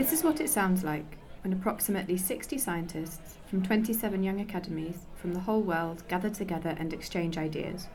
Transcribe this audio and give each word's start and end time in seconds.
This 0.00 0.14
is 0.14 0.24
what 0.24 0.40
it 0.40 0.48
sounds 0.48 0.82
like 0.82 1.18
when 1.44 1.52
approximately 1.52 2.16
60 2.16 2.56
scientists 2.56 3.36
from 3.46 3.62
27 3.62 4.22
young 4.22 4.40
academies 4.40 4.96
from 5.14 5.34
the 5.34 5.40
whole 5.40 5.60
world 5.60 6.04
gather 6.08 6.30
together 6.30 6.74
and 6.78 6.94
exchange 6.94 7.36
ideas. 7.36 7.86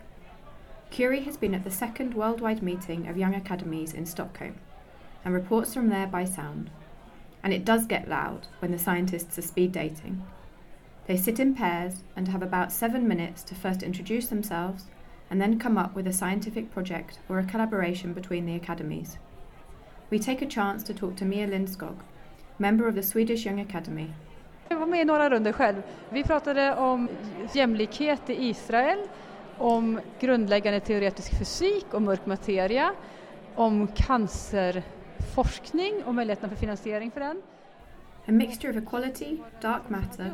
Curie 0.91 1.23
has 1.23 1.35
been 1.35 1.55
at 1.55 1.63
the 1.63 1.71
second 1.71 2.13
worldwide 2.13 2.61
meeting 2.61 3.07
of 3.07 3.17
young 3.17 3.33
academies 3.33 3.91
in 3.91 4.05
Stockholm 4.05 4.53
and 5.25 5.33
reports 5.33 5.73
from 5.73 5.89
there 5.89 6.05
by 6.05 6.25
sound. 6.25 6.69
And 7.41 7.51
it 7.51 7.65
does 7.65 7.87
get 7.87 8.07
loud 8.07 8.45
when 8.59 8.69
the 8.69 8.77
scientists 8.77 9.39
are 9.39 9.41
speed 9.41 9.71
dating. 9.71 10.23
They 11.07 11.17
sit 11.17 11.39
in 11.39 11.55
pairs 11.55 12.03
and 12.15 12.27
have 12.27 12.43
about 12.43 12.71
seven 12.71 13.07
minutes 13.07 13.41
to 13.45 13.55
first 13.55 13.81
introduce 13.81 14.27
themselves 14.27 14.83
and 15.31 15.41
then 15.41 15.57
come 15.57 15.75
up 15.75 15.95
with 15.95 16.05
a 16.05 16.13
scientific 16.13 16.69
project 16.69 17.17
or 17.27 17.39
a 17.39 17.45
collaboration 17.45 18.13
between 18.13 18.45
the 18.45 18.53
academies. 18.53 19.17
We 20.09 20.19
take 20.19 20.45
a 20.45 20.49
chance 20.49 20.93
to 20.93 20.99
talk 20.99 21.17
to 21.17 21.25
Mia 21.25 21.47
Lindskog, 21.47 21.95
member 22.57 22.87
of 22.87 22.95
the 22.95 23.03
Swedish 23.03 23.45
Young 23.45 23.61
Academy. 23.61 24.07
Jag 24.69 24.77
var 24.77 24.85
med 24.85 25.01
i 25.01 25.05
några 25.05 25.29
runder 25.29 25.51
själv. 25.51 25.81
Vi 26.09 26.23
pratade 26.23 26.75
om 26.75 27.09
jämlikhet 27.53 28.29
i 28.29 28.33
Israel, 28.33 28.99
om 29.57 29.99
grundläggande 30.19 30.79
teoretisk 30.79 31.37
fysik 31.37 31.93
och 31.93 32.01
mörk 32.01 32.25
materia, 32.25 32.91
om 33.55 33.87
cancerforskning 33.87 36.03
och 36.05 36.15
möjligheterna 36.15 36.49
för 36.49 36.55
finansiering 36.55 37.11
för 37.11 37.19
den. 37.19 37.41
A 38.27 38.31
mixture 38.31 38.69
of 38.69 38.77
equality, 38.77 39.37
dark 39.61 39.89
matter, 39.89 40.31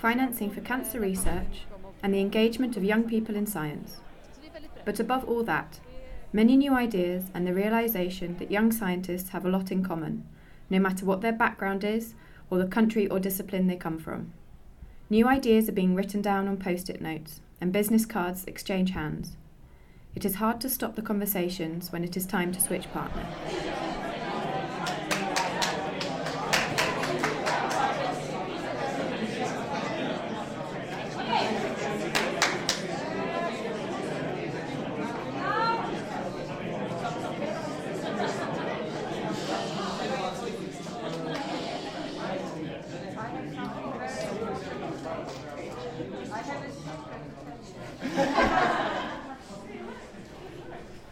financing 0.00 0.50
for 0.50 0.60
cancer 0.60 1.00
research, 1.00 1.66
and 2.02 2.14
the 2.14 2.20
engagement 2.20 2.76
of 2.76 2.82
young 2.82 3.08
people 3.08 3.38
in 3.38 3.46
science. 3.46 4.00
But 4.84 5.00
above 5.00 5.22
all 5.28 5.46
that, 5.46 5.80
many 6.32 6.56
new 6.56 6.74
ideas 6.74 7.26
and 7.34 7.46
the 7.46 7.54
realization 7.54 8.36
that 8.38 8.50
young 8.50 8.72
scientists 8.72 9.30
have 9.30 9.44
a 9.44 9.50
lot 9.50 9.70
in 9.70 9.82
common, 9.82 10.24
no 10.70 10.78
matter 10.78 11.04
what 11.04 11.20
their 11.20 11.32
background 11.32 11.84
is 11.84 12.14
or 12.50 12.58
the 12.58 12.66
country 12.66 13.08
or 13.08 13.18
discipline 13.18 13.66
they 13.66 13.76
come 13.76 13.98
from. 13.98 14.32
New 15.10 15.26
ideas 15.26 15.68
are 15.68 15.72
being 15.72 15.94
written 15.94 16.20
down 16.20 16.46
on 16.46 16.56
post 16.56 16.90
it 16.90 17.00
notes, 17.00 17.40
and 17.60 17.72
business 17.72 18.04
cards 18.04 18.44
exchange 18.44 18.90
hands. 18.90 19.36
It 20.14 20.24
is 20.24 20.36
hard 20.36 20.60
to 20.62 20.68
stop 20.68 20.96
the 20.96 21.02
conversations 21.02 21.92
when 21.92 22.04
it 22.04 22.16
is 22.16 22.26
time 22.26 22.52
to 22.52 22.60
switch 22.60 22.90
partner. 22.92 23.87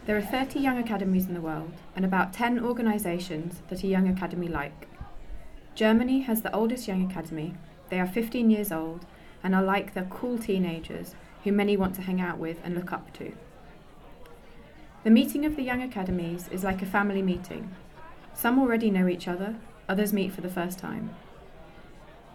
There 0.07 0.15
are 0.15 0.21
30 0.21 0.61
young 0.61 0.77
academies 0.77 1.27
in 1.27 1.33
the 1.33 1.41
world 1.41 1.73
and 1.93 2.05
about 2.05 2.31
10 2.31 2.63
organisations 2.63 3.61
that 3.67 3.83
are 3.83 3.87
young 3.87 4.07
academy 4.07 4.47
like. 4.47 4.87
Germany 5.75 6.21
has 6.21 6.43
the 6.43 6.55
oldest 6.55 6.87
young 6.87 7.03
academy. 7.03 7.55
They 7.89 7.99
are 7.99 8.07
15 8.07 8.49
years 8.49 8.71
old 8.71 9.05
and 9.43 9.53
are 9.53 9.61
like 9.61 9.93
the 9.93 10.03
cool 10.03 10.37
teenagers 10.37 11.13
who 11.43 11.51
many 11.51 11.75
want 11.75 11.93
to 11.95 12.03
hang 12.03 12.21
out 12.21 12.37
with 12.37 12.55
and 12.63 12.73
look 12.73 12.93
up 12.93 13.11
to. 13.15 13.33
The 15.03 15.09
meeting 15.09 15.45
of 15.45 15.57
the 15.57 15.63
young 15.63 15.81
academies 15.81 16.47
is 16.53 16.63
like 16.63 16.81
a 16.81 16.85
family 16.85 17.21
meeting. 17.21 17.75
Some 18.33 18.59
already 18.59 18.89
know 18.89 19.09
each 19.09 19.27
other, 19.27 19.57
others 19.89 20.13
meet 20.13 20.31
for 20.31 20.39
the 20.39 20.47
first 20.47 20.79
time. 20.79 21.13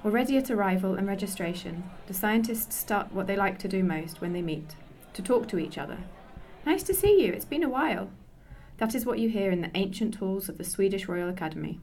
Already 0.05 0.37
at 0.37 0.51
arrival 0.51 0.95
and 0.95 1.09
registration, 1.09 1.85
the 2.07 2.13
scientists 2.13 2.77
start 2.77 3.15
what 3.15 3.27
they 3.27 3.35
like 3.35 3.59
to 3.61 3.67
do 3.67 3.83
most 3.83 4.21
when 4.21 4.35
they 4.35 4.43
meet 4.43 4.77
to 5.15 5.23
talk 5.23 5.49
to 5.49 5.59
each 5.59 5.79
other 5.79 6.01
Nice 6.65 6.85
to 6.85 6.95
see 6.95 7.21
you, 7.21 7.33
it's 7.33 7.45
been 7.45 7.65
a 7.65 7.69
while. 7.69 8.11
That 8.79 8.95
is 8.95 9.05
what 9.05 9.19
you 9.19 9.29
hear 9.29 9.51
in 9.51 9.63
the 9.63 9.71
ancient 9.75 10.17
halls 10.17 10.49
of 10.49 10.59
the 10.59 10.65
Swedish 10.65 11.09
Royal 11.09 11.29
Academy. 11.29 11.81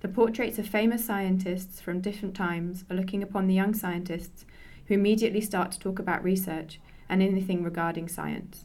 The 0.00 0.08
portraits 0.08 0.58
of 0.58 0.66
famous 0.66 1.04
scientists 1.04 1.80
from 1.80 2.00
different 2.00 2.34
times 2.34 2.84
are 2.90 2.96
looking 2.96 3.22
upon 3.22 3.46
the 3.46 3.54
young 3.54 3.72
scientists 3.72 4.46
who 4.86 4.94
immediately 4.94 5.40
start 5.40 5.70
to 5.72 5.78
talk 5.78 6.00
about 6.00 6.24
research 6.24 6.80
and 7.08 7.22
anything 7.22 7.62
regarding 7.62 8.08
science. 8.08 8.64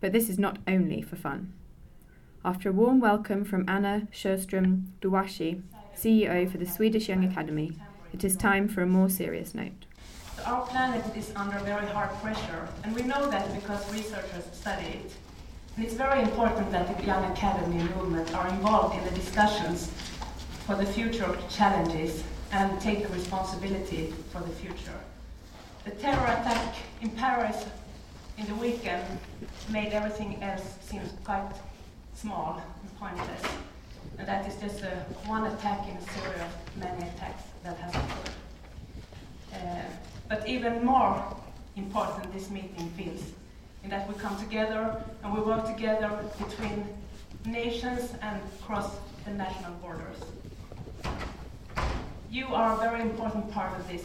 But 0.00 0.12
this 0.12 0.30
is 0.30 0.38
not 0.38 0.58
only 0.66 1.02
for 1.02 1.16
fun. 1.16 1.52
After 2.42 2.70
a 2.70 2.72
warm 2.72 2.98
welcome 2.98 3.44
from 3.44 3.68
Anna 3.68 4.08
Sjöström 4.10 4.86
Douagi, 5.02 5.60
CEO 5.94 6.50
for 6.50 6.56
the 6.56 6.64
Swedish 6.64 7.10
Young 7.10 7.24
Academy, 7.24 7.72
it 8.14 8.24
is 8.24 8.36
time 8.38 8.68
for 8.68 8.80
a 8.80 8.86
more 8.86 9.10
serious 9.10 9.54
note. 9.54 9.84
Our 10.46 10.66
planet 10.66 11.04
is 11.16 11.32
under 11.36 11.58
very 11.60 11.86
hard 11.86 12.10
pressure, 12.22 12.68
and 12.82 12.94
we 12.94 13.02
know 13.02 13.30
that 13.30 13.52
because 13.54 13.92
researchers 13.92 14.44
study 14.52 14.86
it. 14.86 15.12
And 15.76 15.84
it's 15.84 15.94
very 15.94 16.22
important 16.22 16.70
that 16.72 16.96
the 16.96 17.04
Young 17.04 17.24
Academy 17.32 17.82
movement 17.94 18.34
are 18.34 18.48
involved 18.48 18.96
in 18.96 19.04
the 19.04 19.10
discussions 19.10 19.92
for 20.66 20.76
the 20.76 20.86
future 20.86 21.36
challenges 21.48 22.24
and 22.52 22.80
take 22.80 23.08
responsibility 23.12 24.14
for 24.32 24.40
the 24.40 24.48
future. 24.50 24.98
The 25.84 25.90
terror 25.92 26.24
attack 26.24 26.74
in 27.00 27.10
Paris 27.10 27.64
in 28.38 28.46
the 28.46 28.54
weekend 28.54 29.04
made 29.70 29.92
everything 29.92 30.42
else 30.42 30.76
seem 30.80 31.02
quite 31.24 31.52
small 32.14 32.62
and 32.82 32.98
pointless. 32.98 33.42
And 34.18 34.26
that 34.26 34.46
is 34.48 34.56
just 34.56 34.82
uh, 34.82 34.88
one 35.26 35.46
attack 35.46 35.88
in 35.88 35.96
a 35.96 36.02
series 36.02 36.40
of 36.40 36.76
many 36.76 37.08
attacks 37.08 37.44
that 37.62 37.76
has 37.78 37.94
occurred. 37.94 38.30
Uh, 39.52 39.82
but 40.30 40.48
even 40.48 40.84
more 40.84 41.22
important 41.76 42.32
this 42.32 42.50
meeting 42.50 42.88
feels, 42.96 43.20
in 43.82 43.90
that 43.90 44.08
we 44.08 44.14
come 44.14 44.38
together 44.38 45.02
and 45.24 45.34
we 45.34 45.40
work 45.40 45.66
together 45.66 46.08
between 46.38 46.86
nations 47.44 48.12
and 48.22 48.40
across 48.60 48.94
the 49.24 49.32
national 49.32 49.72
borders. 49.82 50.18
You 52.30 52.46
are 52.46 52.74
a 52.74 52.78
very 52.78 53.00
important 53.00 53.50
part 53.50 53.76
of 53.76 53.88
this, 53.88 54.04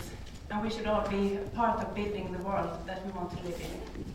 and 0.50 0.64
we 0.64 0.72
should 0.72 0.88
all 0.88 1.08
be 1.08 1.38
part 1.54 1.80
of 1.84 1.94
building 1.94 2.32
the 2.32 2.40
world 2.40 2.72
that 2.88 3.06
we 3.06 3.12
want 3.12 3.30
to 3.38 3.44
live 3.44 3.62
in. 3.62 4.06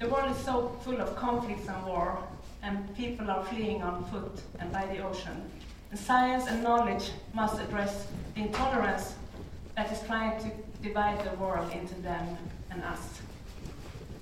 The 0.00 0.08
world 0.08 0.34
is 0.34 0.42
so 0.44 0.76
full 0.82 1.00
of 1.00 1.14
conflicts 1.14 1.68
and 1.68 1.86
war, 1.86 2.18
and 2.64 2.96
people 2.96 3.30
are 3.30 3.44
fleeing 3.44 3.80
on 3.80 4.04
foot 4.06 4.42
and 4.58 4.72
by 4.72 4.86
the 4.86 4.98
ocean. 5.06 5.40
And 5.92 6.00
science 6.00 6.48
and 6.48 6.64
knowledge 6.64 7.12
must 7.32 7.60
address 7.60 8.08
the 8.34 8.40
intolerance 8.40 9.14
that 9.76 9.92
is 9.92 10.00
trying 10.02 10.40
to 10.42 10.50
divide 10.82 11.24
the 11.24 11.36
world 11.36 11.70
into 11.72 11.94
them 12.02 12.36
and 12.70 12.82
us. 12.82 13.20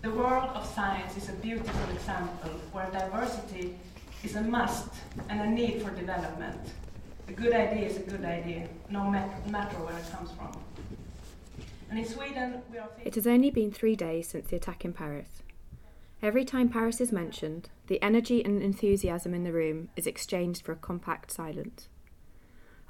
The 0.02 0.10
world 0.10 0.50
of 0.54 0.66
science 0.66 1.16
is 1.16 1.28
a 1.28 1.32
beautiful 1.32 1.90
example 1.94 2.50
where 2.72 2.90
diversity 2.90 3.76
is 4.22 4.36
a 4.36 4.42
must 4.42 4.90
and 5.28 5.40
a 5.40 5.50
need 5.50 5.82
for 5.82 5.90
development. 5.90 6.60
A 7.28 7.32
good 7.32 7.52
idea 7.52 7.86
is 7.86 7.96
a 7.96 8.00
good 8.00 8.24
idea, 8.24 8.68
no 8.90 9.10
matter 9.10 9.76
where 9.76 9.98
it 9.98 10.10
comes 10.10 10.30
from. 10.32 10.58
And 11.90 11.98
in 11.98 12.04
Sweden, 12.04 12.62
we 12.70 12.78
are. 12.78 12.88
It 13.04 13.14
has 13.14 13.26
only 13.26 13.50
been 13.50 13.70
three 13.70 13.96
days 13.96 14.28
since 14.28 14.48
the 14.48 14.56
attack 14.56 14.84
in 14.84 14.92
Paris. 14.92 15.42
Every 16.22 16.44
time 16.44 16.68
Paris 16.68 17.00
is 17.00 17.12
mentioned, 17.12 17.70
the 17.86 18.02
energy 18.02 18.44
and 18.44 18.62
enthusiasm 18.62 19.34
in 19.34 19.44
the 19.44 19.52
room 19.52 19.88
is 19.96 20.06
exchanged 20.06 20.62
for 20.62 20.72
a 20.72 20.76
compact 20.76 21.30
silence. 21.30 21.88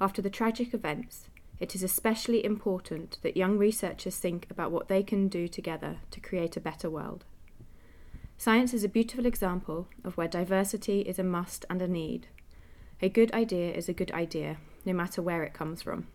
After 0.01 0.21
the 0.21 0.29
tragic 0.29 0.73
events, 0.73 1.29
it 1.59 1.75
is 1.75 1.83
especially 1.83 2.43
important 2.43 3.19
that 3.21 3.37
young 3.37 3.57
researchers 3.57 4.17
think 4.17 4.47
about 4.49 4.71
what 4.71 4.87
they 4.87 5.03
can 5.03 5.27
do 5.27 5.47
together 5.47 5.97
to 6.11 6.19
create 6.19 6.55
a 6.55 6.61
better 6.61 6.89
world. 6.89 7.25
Science 8.37 8.73
is 8.73 8.85
a 8.85 8.89
beautiful 8.89 9.25
example 9.25 9.87
of 10.05 10.15
where 10.15 10.27
diversity 10.27 11.01
is 11.01 11.19
a 11.19 11.23
must 11.23 11.65
and 11.69 11.81
a 11.81 11.87
need. 11.87 12.27
A 13.01 13.09
good 13.09 13.33
idea 13.33 13.73
is 13.73 13.89
a 13.89 13.93
good 13.93 14.11
idea, 14.11 14.57
no 14.85 14.93
matter 14.93 15.21
where 15.21 15.43
it 15.43 15.53
comes 15.53 15.81
from. 15.81 16.07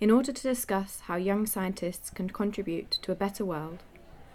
In 0.00 0.10
order 0.10 0.32
to 0.32 0.42
discuss 0.42 1.00
how 1.06 1.14
young 1.14 1.46
scientists 1.46 2.10
can 2.10 2.28
contribute 2.28 2.90
to 3.02 3.12
a 3.12 3.16
better 3.16 3.44
world, 3.44 3.84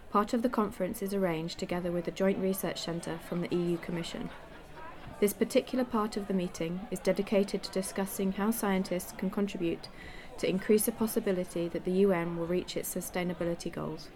part 0.09 0.33
of 0.33 0.41
the 0.41 0.49
conference 0.49 1.01
is 1.01 1.13
arranged 1.13 1.59
together 1.59 1.91
with 1.91 2.07
a 2.07 2.11
Joint 2.11 2.39
Research 2.39 2.81
Centre 2.81 3.19
from 3.27 3.41
the 3.41 3.53
EU 3.53 3.77
Commission. 3.77 4.29
This 5.19 5.33
particular 5.33 5.83
part 5.83 6.15
of 6.15 6.27
the 6.27 6.33
meeting 6.33 6.87
is 6.91 6.99
dedicated 6.99 7.61
to 7.63 7.71
discussing 7.71 8.31
how 8.31 8.51
scientists 8.51 9.13
can 9.17 9.29
contribute 9.29 9.89
to 10.37 10.49
increase 10.49 10.85
the 10.85 10.93
possibility 10.93 11.67
that 11.67 11.83
the 11.83 11.91
UN 12.07 12.37
will 12.37 12.47
reach 12.47 12.77
its 12.77 12.95
sustainability 12.95 13.69
goals. 13.69 14.07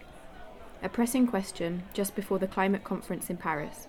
A 0.82 0.88
pressing 0.88 1.26
question 1.26 1.82
just 1.92 2.16
before 2.16 2.38
the 2.38 2.46
climate 2.46 2.84
conference 2.84 3.28
in 3.28 3.36
Paris. 3.36 3.86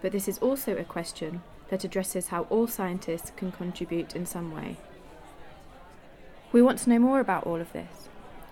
But 0.00 0.12
this 0.12 0.28
is 0.28 0.38
also 0.38 0.76
a 0.76 0.84
question 0.84 1.42
that 1.70 1.82
addresses 1.82 2.28
how 2.28 2.42
all 2.44 2.68
scientists 2.68 3.32
can 3.36 3.50
contribute 3.50 4.14
in 4.14 4.24
some 4.24 4.54
way. 4.54 4.76
We 6.52 6.62
want 6.62 6.78
to 6.80 6.90
know 6.90 7.00
more 7.00 7.18
about 7.18 7.46
all 7.46 7.60
of 7.60 7.72
this. 7.72 8.08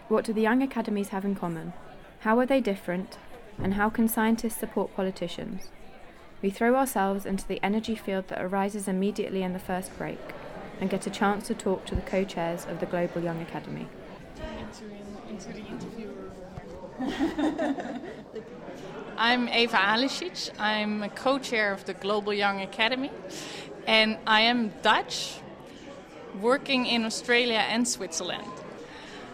What 0.09 0.25
do 0.25 0.33
the 0.33 0.43
young 0.43 0.61
academies 0.61 1.09
have 1.11 1.25
in 1.25 1.37
common? 1.37 1.73
How 2.21 2.39
are 2.41 2.47
they 2.47 2.61
different? 2.61 3.19
And 3.63 3.75
how 3.75 3.91
can 3.91 4.09
scientists 4.09 4.59
support 4.59 4.95
politicians? 4.97 5.71
We 6.43 6.51
throw 6.51 6.77
ourselves 6.77 7.25
into 7.25 7.49
the 7.49 7.63
energy 7.65 7.95
field 7.95 8.29
that 8.29 8.43
arises 8.43 8.89
immediately 8.89 9.43
in 9.43 9.55
the 9.55 9.59
first 9.59 9.97
break 9.97 10.19
and 10.81 10.91
get 10.91 11.07
a 11.07 11.11
chance 11.11 11.47
to 11.47 11.55
talk 11.55 11.87
to 11.87 11.95
the 11.95 12.03
co 12.03 12.25
chairs 12.25 12.67
of 12.67 12.79
the 12.81 12.87
Global 12.87 13.23
Young 13.23 13.41
Academy. 13.41 13.89
I'm 19.17 19.49
Eva 19.49 19.77
Alisic. 19.77 20.51
I'm 20.59 21.03
a 21.03 21.09
co 21.09 21.39
chair 21.39 21.73
of 21.73 21.87
the 21.87 21.95
Global 21.95 22.35
Young 22.35 22.61
Academy, 22.61 23.11
and 23.87 24.19
I 24.27 24.43
am 24.43 24.73
Dutch, 24.83 25.39
working 26.41 26.85
in 26.85 27.07
Australia 27.07 27.65
and 27.69 27.89
Switzerland. 27.89 28.56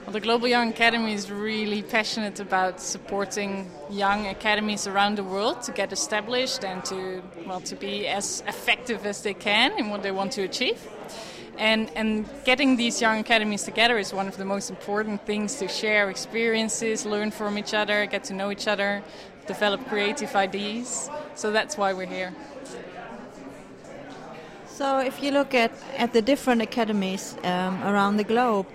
Well, 0.04 0.12
the 0.12 0.20
Global 0.20 0.48
Young 0.48 0.70
Academy 0.70 1.12
is 1.14 1.30
really 1.30 1.80
passionate 1.80 2.40
about 2.40 2.80
supporting 2.80 3.70
young 3.88 4.26
academies 4.26 4.88
around 4.88 5.16
the 5.16 5.22
world 5.22 5.62
to 5.62 5.70
get 5.70 5.92
established 5.92 6.64
and 6.64 6.84
to 6.86 7.22
well 7.46 7.60
to 7.60 7.76
be 7.76 8.08
as 8.08 8.42
effective 8.48 9.06
as 9.06 9.22
they 9.22 9.32
can 9.32 9.78
in 9.78 9.90
what 9.90 10.02
they 10.02 10.10
want 10.10 10.32
to 10.32 10.42
achieve. 10.42 10.80
And, 11.56 11.88
and 11.94 12.28
getting 12.44 12.76
these 12.76 13.00
young 13.00 13.20
academies 13.20 13.62
together 13.62 13.96
is 13.96 14.12
one 14.12 14.26
of 14.26 14.36
the 14.36 14.44
most 14.44 14.70
important 14.70 15.24
things 15.24 15.54
to 15.60 15.68
share 15.68 16.10
experiences, 16.10 17.06
learn 17.06 17.30
from 17.30 17.56
each 17.56 17.72
other, 17.72 18.04
get 18.06 18.24
to 18.24 18.34
know 18.34 18.50
each 18.50 18.66
other, 18.66 19.04
develop 19.46 19.86
creative 19.86 20.34
ideas. 20.34 21.10
So 21.36 21.52
that's 21.52 21.78
why 21.78 21.92
we're 21.92 22.06
here. 22.06 22.34
So, 24.66 24.98
if 24.98 25.22
you 25.22 25.30
look 25.30 25.54
at, 25.54 25.70
at 25.96 26.12
the 26.12 26.22
different 26.22 26.60
academies 26.60 27.36
um, 27.44 27.80
around 27.84 28.16
the 28.16 28.24
globe, 28.24 28.66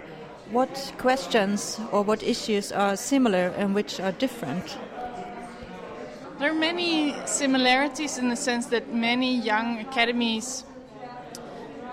what 0.51 0.93
questions 0.97 1.79
or 1.91 2.01
what 2.03 2.23
issues 2.23 2.71
are 2.71 2.95
similar 2.95 3.53
and 3.57 3.75
which 3.75 3.99
are 3.99 4.11
different? 4.13 4.77
There 6.39 6.51
are 6.51 6.59
many 6.59 7.15
similarities 7.25 8.17
in 8.17 8.29
the 8.29 8.35
sense 8.35 8.67
that 8.67 8.93
many 8.93 9.35
young 9.35 9.79
academies 9.79 10.63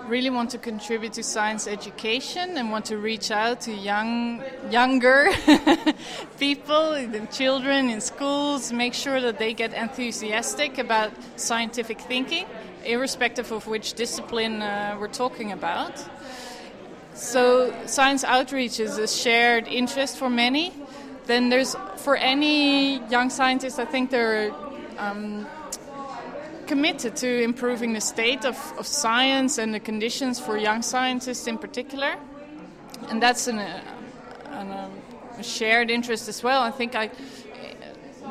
really 0.07 0.29
want 0.29 0.51
to 0.51 0.57
contribute 0.57 1.13
to 1.13 1.23
science 1.23 1.67
education 1.67 2.57
and 2.57 2.71
want 2.71 2.85
to 2.85 2.97
reach 2.97 3.31
out 3.31 3.61
to 3.61 3.73
young 3.73 4.43
younger 4.69 5.31
people, 6.39 6.91
the 6.91 7.27
children 7.31 7.89
in 7.89 7.99
schools, 7.99 8.71
make 8.71 8.93
sure 8.93 9.19
that 9.19 9.39
they 9.39 9.53
get 9.53 9.73
enthusiastic 9.73 10.77
about 10.77 11.11
scientific 11.37 11.99
thinking, 12.01 12.45
irrespective 12.85 13.51
of 13.51 13.65
which 13.67 13.93
discipline 13.93 14.61
uh, 14.61 14.95
we're 14.99 15.07
talking 15.07 15.51
about. 15.51 15.93
So 17.15 17.73
science 17.85 18.25
outreach 18.25 18.79
is 18.79 18.97
a 18.97 19.07
shared 19.07 19.67
interest 19.67 20.17
for 20.17 20.29
many. 20.29 20.73
Then 21.25 21.49
there's 21.49 21.75
for 21.95 22.17
any 22.17 22.99
young 23.07 23.29
scientist, 23.29 23.79
I 23.79 23.85
think 23.85 24.11
they're 24.11 24.53
um, 24.97 25.47
committed 26.67 27.15
to 27.15 27.41
improving 27.41 27.93
the 27.93 28.01
state 28.01 28.45
of, 28.45 28.57
of 28.77 28.85
science 28.85 29.57
and 29.57 29.73
the 29.73 29.79
conditions 29.79 30.39
for 30.39 30.57
young 30.57 30.81
scientists 30.81 31.47
in 31.47 31.57
particular. 31.57 32.15
And 33.09 33.21
that's 33.23 33.47
an, 33.47 33.59
uh, 33.59 33.81
an, 34.51 34.71
um, 34.71 34.91
a 35.37 35.43
shared 35.43 35.89
interest 35.89 36.27
as 36.27 36.43
well. 36.43 36.61
I 36.61 36.71
think 36.71 36.95
I, 36.95 37.09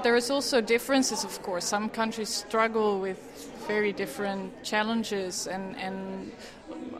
there 0.03 0.15
is 0.15 0.31
also 0.31 0.61
differences, 0.61 1.25
of 1.25 1.43
course. 1.43 1.65
Some 1.65 1.89
countries 1.89 2.29
struggle 2.29 3.01
with 3.01 3.19
very 3.67 3.93
different 3.93 4.63
challenges 4.63 5.47
and, 5.47 5.77
and 5.77 6.33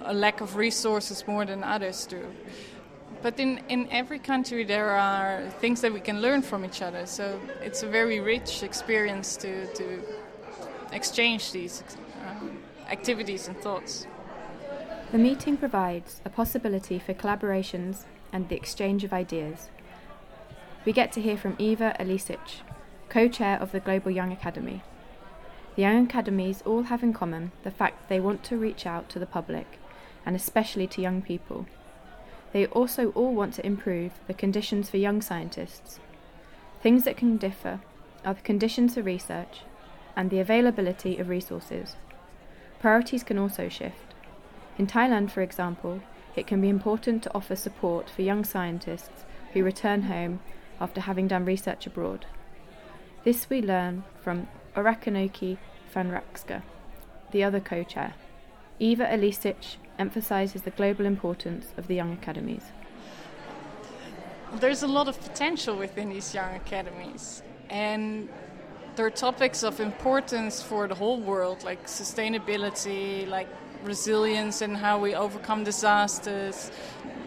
a 0.05 0.15
lack 0.15 0.41
of 0.41 0.57
resources 0.57 1.27
more 1.27 1.45
than 1.45 1.65
others 1.65 2.07
do. 2.07 2.25
But 3.23 3.41
in, 3.41 3.63
in 3.69 3.89
every 3.91 4.19
country, 4.19 4.65
there 4.65 4.91
are 4.91 5.49
things 5.61 5.81
that 5.81 5.93
we 5.93 6.01
can 6.01 6.21
learn 6.21 6.43
from 6.43 6.65
each 6.65 6.83
other. 6.83 7.07
So 7.07 7.41
it's 7.63 7.83
a 7.83 7.89
very 7.89 8.21
rich 8.21 8.63
experience 8.63 9.37
to, 9.39 9.67
to 9.75 10.03
exchange 10.93 11.53
these 11.53 11.83
um, 12.27 12.59
activities 12.91 13.49
and 13.49 13.57
thoughts. 13.57 14.07
The 15.11 15.19
meeting 15.19 15.57
provides 15.57 16.21
a 16.25 16.29
possibility 16.29 16.99
for 16.99 17.15
collaborations 17.15 18.05
and 18.33 18.49
the 18.49 18.57
exchange 18.57 19.05
of 19.05 19.13
ideas. 19.13 19.71
We 20.85 20.93
get 20.93 21.13
to 21.13 21.23
hear 21.23 21.37
from 21.37 21.57
Eva 21.59 21.97
Alisic, 21.99 22.61
co 23.09 23.29
chair 23.29 23.57
of 23.59 23.73
the 23.73 23.81
Global 23.81 24.11
Young 24.11 24.33
Academy. 24.33 24.83
The 25.77 25.83
Young 25.83 26.05
Academies 26.05 26.63
all 26.67 26.85
have 26.85 27.03
in 27.03 27.13
common 27.13 27.53
the 27.63 27.71
fact 27.71 28.01
that 28.01 28.09
they 28.09 28.21
want 28.21 28.45
to 28.45 28.59
reach 28.59 28.85
out 28.87 29.09
to 29.11 29.19
the 29.19 29.27
public, 29.27 29.79
and 30.27 30.35
especially 30.35 30.87
to 30.89 31.03
young 31.03 31.23
people. 31.23 31.67
They 32.53 32.67
also 32.67 33.11
all 33.13 33.35
want 33.35 33.55
to 33.55 33.67
improve 33.67 34.13
the 34.27 34.35
conditions 34.35 34.89
for 34.89 34.97
young 34.97 35.21
scientists. 35.21 35.99
Things 36.83 37.05
that 37.05 37.17
can 37.17 37.37
differ 37.37 37.81
are 38.25 38.35
the 38.35 38.41
conditions 38.41 38.95
for 38.95 39.03
research 39.03 39.63
and 40.17 40.31
the 40.31 40.39
availability 40.39 41.19
of 41.19 41.29
resources. 41.29 41.97
Priorities 42.81 43.25
can 43.25 43.39
also 43.39 43.69
shift. 43.69 44.15
In 44.79 44.87
Thailand, 44.87 45.31
for 45.31 45.43
example, 45.43 46.01
it 46.37 46.47
can 46.47 46.61
be 46.61 46.69
important 46.69 47.23
to 47.23 47.35
offer 47.35 47.57
support 47.57 48.11
for 48.11 48.23
young 48.23 48.45
scientists 48.45 49.25
who 49.53 49.65
return 49.65 50.03
home 50.03 50.41
after 50.81 51.01
having 51.01 51.29
done 51.29 51.45
research 51.45 51.87
abroad. 51.87 52.27
This 53.25 53.49
we 53.49 53.63
learn 53.63 54.05
from 54.23 54.49
Orakanoke 54.77 55.57
Phanraksa, 55.95 56.63
the 57.31 57.45
other 57.45 57.61
co 57.61 57.83
chair. 57.85 58.15
Eva 58.81 59.07
Alisic 59.07 59.77
emphasises 59.99 60.63
the 60.63 60.71
global 60.71 61.07
importance 61.07 61.67
of 61.77 61.87
the 61.87 61.95
young 61.95 62.13
academies. 62.13 62.63
There's 64.55 64.83
a 64.83 64.87
lot 64.89 65.09
of 65.09 65.21
potential 65.21 65.77
within 65.77 66.11
these 66.11 66.33
young 66.35 66.55
academies, 66.55 67.43
and 67.71 68.29
there 68.97 69.07
are 69.07 69.11
topics 69.11 69.65
of 69.65 69.81
importance 69.81 70.63
for 70.63 70.87
the 70.87 70.95
whole 70.95 71.21
world, 71.21 71.65
like 71.65 71.87
sustainability, 71.87 73.29
like 73.29 73.49
resilience, 73.83 74.63
and 74.63 74.77
how 74.77 74.99
we 74.99 75.15
overcome 75.15 75.65
disasters. 75.65 76.71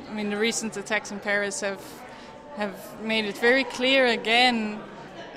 I 0.10 0.14
mean, 0.14 0.30
the 0.30 0.38
recent 0.38 0.78
attacks 0.78 1.12
in 1.12 1.20
Paris 1.20 1.60
have 1.62 1.82
have 2.58 3.00
made 3.02 3.26
it 3.26 3.38
very 3.38 3.64
clear 3.64 4.08
again, 4.08 4.80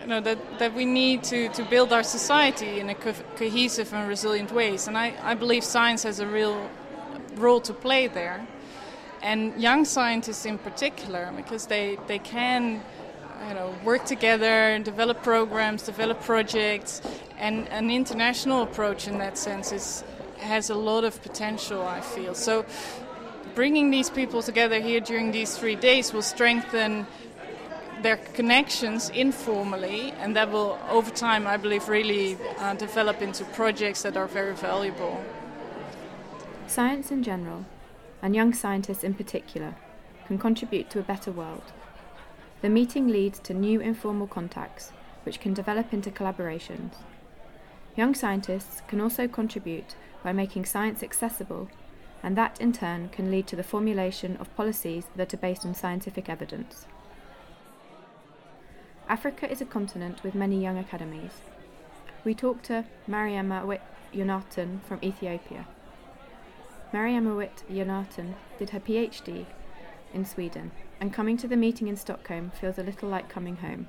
you 0.01 0.07
know, 0.07 0.21
that, 0.23 0.59
that 0.59 0.73
we 0.75 0.87
need 0.87 1.23
to, 1.23 1.51
to 1.51 1.63
build 1.65 1.93
our 1.93 2.03
society 2.03 2.81
in 2.81 2.89
a 2.89 2.95
co- 2.95 3.13
cohesive 3.37 3.93
and 3.93 4.09
resilient 4.09 4.51
ways. 4.53 4.89
And 4.89 4.97
I, 4.97 5.15
I 5.23 5.35
believe 5.35 5.63
science 5.63 6.03
has 6.05 6.19
a 6.21 6.27
real 6.27 6.71
role 7.41 7.61
to 7.63 7.73
play 7.73 8.07
there. 8.07 8.47
And 9.23 9.61
young 9.61 9.85
scientists 9.85 10.47
in 10.47 10.59
particular, 10.59 11.33
because 11.37 11.67
they, 11.67 11.99
they 12.07 12.19
can 12.19 12.83
you 13.49 13.55
know, 13.55 13.75
work 13.85 14.05
together, 14.05 14.75
and 14.75 14.85
develop 14.85 15.23
programs, 15.23 15.83
develop 15.83 16.21
projects, 16.21 17.01
and 17.39 17.69
an 17.69 17.91
international 17.91 18.63
approach 18.63 19.09
in 19.09 19.19
that 19.19 19.39
sense 19.39 19.73
is 19.73 20.05
has 20.39 20.71
a 20.71 20.75
lot 20.75 21.05
of 21.05 21.23
potential. 21.23 21.83
I 21.83 22.01
feel 22.01 22.35
so. 22.35 22.65
Bringing 23.55 23.91
these 23.91 24.11
people 24.11 24.43
together 24.43 24.81
here 24.81 25.01
during 25.01 25.33
these 25.33 25.57
three 25.59 25.75
days 25.75 26.13
will 26.13 26.23
strengthen 26.23 27.07
their 28.03 28.17
connections 28.17 29.11
informally, 29.11 30.13
and 30.21 30.37
that 30.37 30.51
will, 30.51 30.79
over 30.89 31.11
time, 31.11 31.47
I 31.47 31.57
believe, 31.57 31.89
really 31.89 32.39
uh, 32.59 32.75
develop 32.75 33.21
into 33.21 33.45
projects 33.45 34.03
that 34.03 34.17
are 34.17 34.29
very 34.29 34.55
valuable. 34.55 35.23
Science 36.71 37.11
in 37.11 37.25
general, 37.25 37.67
and 38.23 38.33
young 38.33 38.55
scientists 38.55 39.03
in 39.03 39.13
particular, 39.13 39.75
can 40.29 40.39
contribute 40.39 40.89
to 40.89 41.01
a 41.01 41.03
better 41.03 41.33
world. 41.33 41.73
The 42.63 42.69
meeting 42.69 43.09
leads 43.09 43.41
to 43.41 43.53
new 43.53 43.81
informal 43.81 44.29
contacts, 44.29 44.93
which 45.25 45.41
can 45.41 45.53
develop 45.53 45.93
into 45.93 46.13
collaborations. 46.13 46.93
Young 47.97 48.15
scientists 48.15 48.83
can 48.87 49.01
also 49.01 49.27
contribute 49.27 49.97
by 50.23 50.33
making 50.33 50.65
science 50.65 51.03
accessible, 51.03 51.69
and 52.23 52.37
that 52.37 52.61
in 52.61 52.73
turn 52.73 53.09
can 53.09 53.33
lead 53.33 53.49
to 53.49 53.57
the 53.57 53.65
formulation 53.65 54.37
of 54.37 54.55
policies 54.55 55.07
that 55.17 55.35
are 55.35 55.39
based 55.39 55.67
on 55.67 55.75
scientific 55.75 56.29
evidence. 56.29 56.87
Africa 59.09 59.51
is 59.51 59.61
a 59.61 59.65
continent 59.65 60.23
with 60.23 60.37
many 60.37 60.63
young 60.63 60.79
academies. 60.79 61.41
We 62.25 62.33
talked 62.33 62.67
to 62.67 62.85
Mariama 63.09 63.81
Yonathan 64.15 64.85
from 64.85 65.01
Ethiopia. 65.03 65.67
Mariamawit 66.93 67.63
Yonathan 67.71 68.35
did 68.59 68.71
her 68.71 68.81
PhD 68.81 69.47
in 70.13 70.25
Sweden 70.25 70.73
and 71.01 71.13
coming 71.13 71.37
to 71.37 71.47
the 71.47 71.57
meeting 71.57 71.87
in 71.87 71.97
Stockholm 71.97 72.51
feels 72.51 72.79
a 72.79 72.83
little 72.83 73.09
like 73.09 73.29
coming 73.29 73.57
home. 73.57 73.89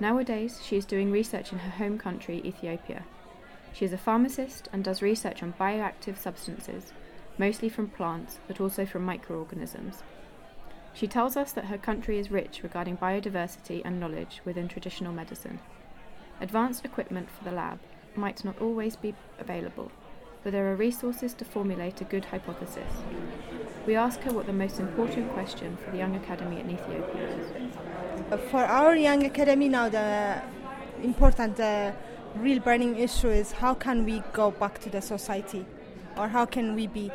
Nowadays, 0.00 0.60
she 0.62 0.76
is 0.76 0.84
doing 0.84 1.10
research 1.10 1.50
in 1.50 1.58
her 1.58 1.70
home 1.70 1.98
country, 1.98 2.42
Ethiopia. 2.44 3.04
She 3.72 3.84
is 3.84 3.92
a 3.92 3.98
pharmacist 3.98 4.68
and 4.72 4.84
does 4.84 5.02
research 5.02 5.42
on 5.42 5.54
bioactive 5.58 6.18
substances, 6.18 6.92
mostly 7.38 7.68
from 7.68 7.88
plants, 7.88 8.38
but 8.46 8.60
also 8.60 8.84
from 8.84 9.04
microorganisms. 9.04 10.02
She 10.92 11.06
tells 11.06 11.36
us 11.36 11.52
that 11.52 11.66
her 11.66 11.78
country 11.78 12.18
is 12.18 12.30
rich 12.30 12.62
regarding 12.62 12.98
biodiversity 12.98 13.82
and 13.84 13.98
knowledge 13.98 14.42
within 14.44 14.68
traditional 14.68 15.12
medicine. 15.12 15.58
Advanced 16.40 16.84
equipment 16.84 17.30
for 17.30 17.44
the 17.44 17.56
lab 17.56 17.80
might 18.14 18.44
not 18.44 18.60
always 18.60 18.94
be 18.94 19.14
available, 19.38 19.90
but 20.44 20.52
there 20.52 20.70
are 20.70 20.76
resources 20.76 21.32
to 21.34 21.44
formulate 21.44 22.00
a 22.02 22.04
good 22.04 22.26
hypothesis. 22.26 22.92
We 23.86 23.96
ask 23.96 24.20
her 24.20 24.32
what 24.32 24.46
the 24.46 24.52
most 24.52 24.78
important 24.78 25.32
question 25.32 25.76
for 25.82 25.90
the 25.90 25.96
Young 25.96 26.14
Academy 26.16 26.60
in 26.60 26.70
Ethiopia 26.70 27.28
is. 27.28 28.50
For 28.50 28.64
our 28.64 28.94
Young 28.94 29.24
Academy 29.24 29.68
now, 29.68 29.88
the 29.88 30.42
important 31.02 31.58
uh, 31.58 31.92
real 32.36 32.60
burning 32.60 32.98
issue 32.98 33.28
is 33.28 33.52
how 33.52 33.74
can 33.74 34.04
we 34.04 34.22
go 34.32 34.50
back 34.50 34.78
to 34.80 34.90
the 34.90 35.00
society 35.00 35.64
or 36.16 36.28
how 36.28 36.44
can 36.44 36.74
we 36.74 36.86
be 36.86 37.10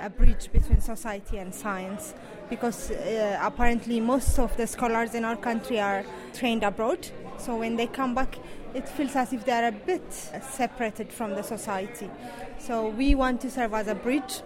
a 0.00 0.10
bridge 0.10 0.50
between 0.52 0.80
society 0.80 1.38
and 1.38 1.54
science 1.54 2.14
because 2.50 2.90
uh, 2.90 3.38
apparently 3.40 4.00
most 4.00 4.38
of 4.38 4.54
the 4.56 4.66
scholars 4.66 5.14
in 5.14 5.24
our 5.24 5.36
country 5.36 5.80
are 5.80 6.04
trained 6.34 6.62
abroad 6.62 7.08
so 7.38 7.56
when 7.56 7.76
they 7.76 7.86
come 7.86 8.14
back 8.14 8.36
it 8.74 8.88
feels 8.88 9.14
as 9.14 9.32
if 9.32 9.44
they 9.44 9.52
are 9.52 9.68
a 9.68 9.72
bit 9.72 10.12
separated 10.12 11.12
from 11.12 11.30
the 11.30 11.42
society. 11.42 12.10
So 12.58 12.88
we 12.88 13.14
want 13.14 13.40
to 13.42 13.50
serve 13.50 13.72
as 13.74 13.86
a 13.86 13.94
bridge 13.94 14.42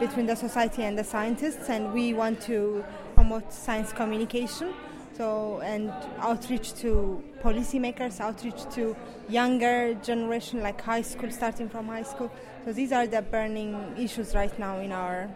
between 0.00 0.26
the 0.26 0.36
society 0.36 0.82
and 0.82 0.96
the 0.96 1.04
scientists 1.04 1.68
and 1.68 1.92
we 1.92 2.14
want 2.14 2.40
to 2.42 2.84
promote 3.14 3.52
science 3.52 3.92
communication 3.92 4.72
so 5.18 5.60
and 5.62 5.92
outreach 6.20 6.74
to 6.74 7.22
policymakers 7.42 8.20
outreach 8.20 8.62
to 8.72 8.96
younger 9.28 9.94
generation 9.94 10.62
like 10.62 10.80
high 10.80 11.02
school 11.02 11.30
starting 11.30 11.68
from 11.68 11.88
high 11.88 12.04
school. 12.04 12.30
So 12.64 12.72
these 12.72 12.92
are 12.92 13.06
the 13.06 13.22
burning 13.22 13.94
issues 13.98 14.34
right 14.34 14.56
now 14.58 14.78
in 14.78 14.92
our 14.92 15.28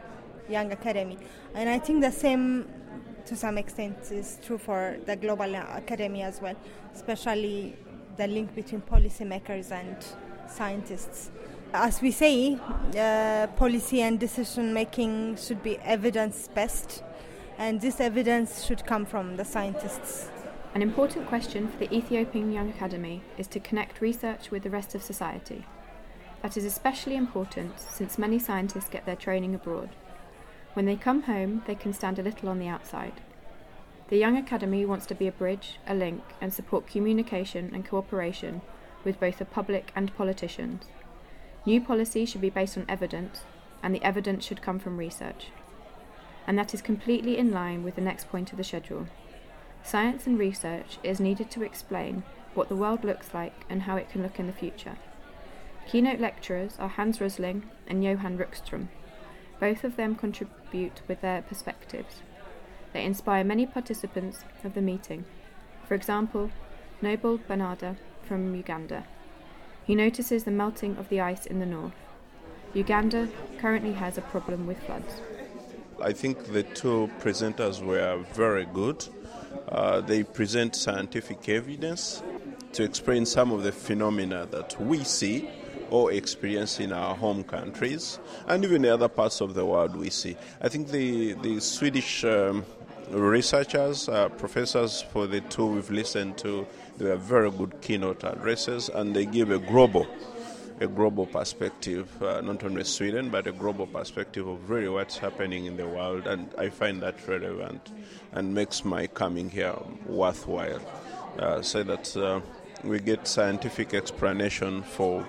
young 0.49 0.70
academy. 0.72 1.18
And 1.54 1.68
i 1.68 1.78
think 1.78 2.00
the 2.00 2.12
same 2.12 2.68
to 3.26 3.36
some 3.36 3.58
extent 3.58 3.96
is 4.10 4.38
true 4.44 4.58
for 4.58 4.96
the 5.06 5.16
global 5.16 5.54
academy 5.54 6.22
as 6.22 6.40
well 6.40 6.56
especially 6.94 7.76
the 8.16 8.26
link 8.26 8.54
between 8.54 8.80
policymakers 8.82 9.70
and 9.70 9.96
scientists 10.48 11.30
as 11.74 12.02
we 12.02 12.10
say 12.10 12.58
uh, 12.98 13.46
policy 13.56 14.02
and 14.02 14.20
decision 14.20 14.74
making 14.74 15.36
should 15.36 15.62
be 15.62 15.78
evidence 15.78 16.48
based 16.48 17.02
and 17.58 17.80
this 17.80 18.00
evidence 18.00 18.64
should 18.64 18.84
come 18.86 19.06
from 19.06 19.36
the 19.36 19.44
scientists. 19.44 20.28
An 20.74 20.82
important 20.82 21.28
question 21.28 21.68
for 21.68 21.78
the 21.78 21.94
Ethiopian 21.94 22.50
Young 22.52 22.70
Academy 22.70 23.22
is 23.38 23.46
to 23.48 23.60
connect 23.60 24.00
research 24.00 24.50
with 24.50 24.62
the 24.62 24.70
rest 24.70 24.94
of 24.94 25.02
society. 25.02 25.64
That 26.42 26.56
is 26.56 26.64
especially 26.64 27.14
important 27.14 27.78
since 27.78 28.18
many 28.18 28.38
scientists 28.38 28.88
get 28.88 29.06
their 29.06 29.16
training 29.16 29.54
abroad. 29.54 29.90
When 30.74 30.86
they 30.86 30.96
come 30.96 31.22
home, 31.22 31.62
they 31.66 31.74
can 31.74 31.92
stand 31.92 32.18
a 32.18 32.22
little 32.22 32.48
on 32.48 32.58
the 32.58 32.68
outside. 32.68 33.20
The 34.08 34.18
Young 34.18 34.36
Academy 34.36 34.84
wants 34.84 35.06
to 35.06 35.14
be 35.14 35.26
a 35.26 35.32
bridge, 35.32 35.78
a 35.86 35.94
link, 35.94 36.22
and 36.40 36.52
support 36.52 36.86
communication 36.86 37.70
and 37.74 37.86
cooperation 37.86 38.62
with 39.04 39.20
both 39.20 39.38
the 39.38 39.44
public 39.44 39.92
and 39.94 40.16
politicians. 40.16 40.84
New 41.64 41.80
policy 41.80 42.24
should 42.24 42.40
be 42.40 42.50
based 42.50 42.76
on 42.76 42.86
evidence, 42.88 43.42
and 43.82 43.94
the 43.94 44.02
evidence 44.04 44.44
should 44.44 44.62
come 44.62 44.78
from 44.78 44.96
research 44.96 45.48
and 46.46 46.58
that 46.58 46.74
is 46.74 46.82
completely 46.82 47.38
in 47.38 47.50
line 47.50 47.82
with 47.82 47.94
the 47.94 48.00
next 48.00 48.28
point 48.28 48.50
of 48.52 48.58
the 48.58 48.64
schedule. 48.64 49.06
Science 49.82 50.26
and 50.26 50.38
research 50.38 50.98
is 51.02 51.20
needed 51.20 51.50
to 51.50 51.62
explain 51.62 52.22
what 52.54 52.68
the 52.68 52.76
world 52.76 53.04
looks 53.04 53.32
like 53.32 53.64
and 53.68 53.82
how 53.82 53.96
it 53.96 54.10
can 54.10 54.22
look 54.22 54.38
in 54.38 54.46
the 54.46 54.52
future. 54.52 54.96
Keynote 55.88 56.20
lecturers 56.20 56.76
are 56.78 56.88
Hans 56.88 57.20
Rosling 57.20 57.64
and 57.86 58.04
Johan 58.04 58.38
Rockström. 58.38 58.88
Both 59.62 59.85
of 59.85 59.95
them 59.95 60.16
contribute 60.16 61.02
with 61.07 61.21
their 61.21 61.42
perspectives. 61.42 62.16
They 62.92 63.04
inspire 63.04 63.45
many 63.45 63.64
participants 63.64 64.42
of 64.64 64.75
the 64.75 64.83
meeting. 64.83 65.25
For 65.87 65.95
example, 65.95 66.50
Noble 67.00 67.38
Banadda 67.38 67.97
from 68.25 68.57
Uganda. 68.57 69.04
He 69.85 69.95
notices 69.95 70.42
the 70.42 70.50
melting 70.50 70.97
of 70.97 71.09
the 71.11 71.21
ice 71.21 71.47
in 71.47 71.61
the 71.61 71.66
north. 71.66 71.95
Uganda 72.75 73.28
currently 73.59 73.92
has 73.92 74.19
a 74.19 74.23
problem 74.23 74.66
with 74.66 74.83
floods. 74.83 75.21
I 76.02 76.12
think 76.12 76.52
the 76.52 76.64
two 76.64 77.09
presenters 77.21 77.81
were 77.81 78.19
very 78.33 78.64
good. 78.64 79.07
Uh, 79.69 80.00
they 80.00 80.25
present 80.25 80.75
scientific 80.75 81.49
evidence 81.49 82.21
to 82.73 82.83
explain 82.83 83.25
some 83.25 83.52
of 83.52 83.62
the 83.62 83.71
phenomena 83.71 84.45
that 84.50 84.81
we 84.81 85.04
see 85.04 85.49
or 85.92 86.11
experience 86.11 86.80
in 86.80 86.90
our 86.90 87.14
home 87.14 87.44
countries 87.44 88.18
and 88.46 88.64
even 88.64 88.80
the 88.80 88.92
other 88.92 89.08
parts 89.08 89.42
of 89.42 89.52
the 89.52 89.64
world 89.64 89.94
we 89.94 90.08
see. 90.08 90.34
I 90.62 90.68
think 90.68 90.88
the, 90.88 91.34
the 91.34 91.61
Swedish 91.61 92.25
um, 92.25 92.64
researchers, 93.11 94.08
uh, 94.08 94.30
professors 94.30 95.02
for 95.02 95.26
the 95.26 95.42
two 95.42 95.66
we've 95.66 95.90
listened 95.90 96.38
to, 96.38 96.66
they 96.96 97.04
were 97.04 97.16
very 97.16 97.50
good 97.50 97.78
keynote 97.82 98.25
addresses 98.25 98.88
and 98.88 99.14
they 99.14 99.26
give 99.26 99.50
a 99.50 99.58
global 99.58 100.06
a 100.80 100.87
global 100.88 101.26
perspective, 101.26 102.20
uh, 102.22 102.40
not 102.40 102.64
only 102.64 102.82
Sweden, 102.82 103.28
but 103.28 103.46
a 103.46 103.52
global 103.52 103.87
perspective 103.87 104.49
of 104.49 104.68
really 104.68 104.88
what's 104.88 105.16
happening 105.16 105.66
in 105.66 105.76
the 105.76 105.87
world. 105.87 106.26
And 106.26 106.52
I 106.58 106.70
find 106.70 107.00
that 107.02 107.28
relevant 107.28 107.92
and 108.32 108.52
makes 108.52 108.84
my 108.84 109.06
coming 109.06 109.49
here 109.49 109.76
worthwhile. 110.06 110.80
Uh, 111.38 111.62
so 111.62 111.84
that 111.84 112.16
uh, 112.16 112.40
we 112.82 112.99
get 112.99 113.28
scientific 113.28 113.94
explanation 113.94 114.82
for 114.82 115.25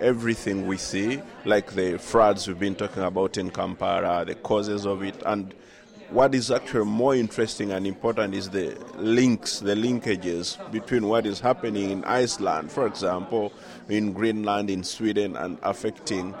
everything 0.00 0.66
we 0.66 0.76
see, 0.76 1.20
like 1.44 1.72
the 1.72 1.98
floods 1.98 2.48
we've 2.48 2.58
been 2.58 2.74
talking 2.74 3.02
about 3.02 3.36
in 3.36 3.50
Kampala, 3.50 4.24
the 4.24 4.34
causes 4.34 4.86
of 4.86 5.02
it, 5.02 5.22
and 5.26 5.54
what 6.10 6.34
is 6.34 6.50
actually 6.50 6.86
more 6.86 7.14
interesting 7.14 7.70
and 7.70 7.86
important 7.86 8.34
is 8.34 8.48
the 8.48 8.74
links, 8.96 9.58
the 9.60 9.74
linkages 9.74 10.56
between 10.72 11.06
what 11.06 11.26
is 11.26 11.38
happening 11.38 11.90
in 11.90 12.02
Iceland, 12.04 12.72
for 12.72 12.86
example, 12.86 13.52
in 13.90 14.14
Greenland, 14.14 14.70
in 14.70 14.84
Sweden, 14.84 15.36
and 15.36 15.58
affecting 15.62 16.34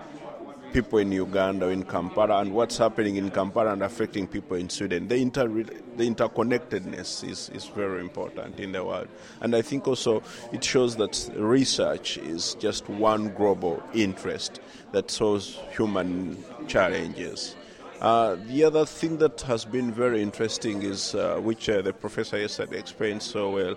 people 0.72 0.98
in 0.98 1.12
Uganda, 1.12 1.66
or 1.66 1.72
in 1.72 1.82
Kampala, 1.84 2.40
and 2.40 2.52
what's 2.52 2.78
happening 2.78 3.16
in 3.16 3.30
Kampala 3.30 3.72
and 3.72 3.82
affecting 3.82 4.26
people 4.26 4.56
in 4.56 4.68
Sweden. 4.68 5.08
The, 5.08 5.16
inter- 5.16 5.48
the 5.48 6.10
interconnectedness 6.10 7.28
is, 7.28 7.50
is 7.50 7.66
very 7.66 8.00
important 8.00 8.60
in 8.60 8.72
the 8.72 8.84
world. 8.84 9.08
And 9.40 9.54
I 9.54 9.62
think 9.62 9.88
also 9.88 10.22
it 10.52 10.62
shows 10.64 10.96
that 10.96 11.30
research 11.36 12.18
is 12.18 12.54
just 12.54 12.88
one 12.88 13.34
global 13.34 13.82
interest 13.94 14.60
that 14.92 15.10
solves 15.10 15.58
human 15.70 16.42
challenges. 16.66 17.56
Uh, 18.00 18.36
the 18.46 18.62
other 18.62 18.86
thing 18.86 19.18
that 19.18 19.40
has 19.40 19.64
been 19.64 19.92
very 19.92 20.22
interesting 20.22 20.82
is, 20.82 21.14
uh, 21.14 21.36
which 21.42 21.68
uh, 21.68 21.82
the 21.82 21.92
professor 21.92 22.38
yesterday 22.38 22.78
explained 22.78 23.22
so 23.22 23.50
well, 23.50 23.76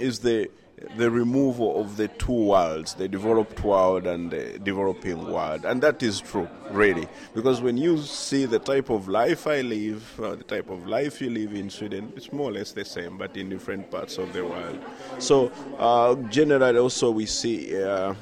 is 0.00 0.18
the 0.18 0.50
the 0.96 1.10
removal 1.10 1.80
of 1.80 1.96
the 1.96 2.08
two 2.08 2.32
worlds, 2.32 2.94
the 2.94 3.08
developed 3.08 3.62
world 3.62 4.06
and 4.06 4.30
the 4.30 4.58
developing 4.58 5.30
world. 5.30 5.64
And 5.64 5.82
that 5.82 6.02
is 6.02 6.20
true, 6.20 6.48
really. 6.70 7.06
Because 7.34 7.60
when 7.60 7.76
you 7.76 7.98
see 7.98 8.44
the 8.44 8.58
type 8.58 8.90
of 8.90 9.08
life 9.08 9.46
I 9.46 9.60
live, 9.60 10.20
uh, 10.20 10.34
the 10.34 10.44
type 10.44 10.70
of 10.70 10.86
life 10.86 11.20
you 11.20 11.30
live 11.30 11.54
in 11.54 11.70
Sweden, 11.70 12.12
it's 12.16 12.32
more 12.32 12.50
or 12.50 12.52
less 12.52 12.72
the 12.72 12.84
same, 12.84 13.16
but 13.16 13.36
in 13.36 13.48
different 13.48 13.90
parts 13.90 14.18
of 14.18 14.32
the 14.32 14.44
world. 14.44 14.78
So, 15.18 15.52
uh, 15.78 16.14
generally, 16.28 16.78
also, 16.78 17.10
we 17.10 17.26
see 17.26 17.80
uh, 17.82 18.14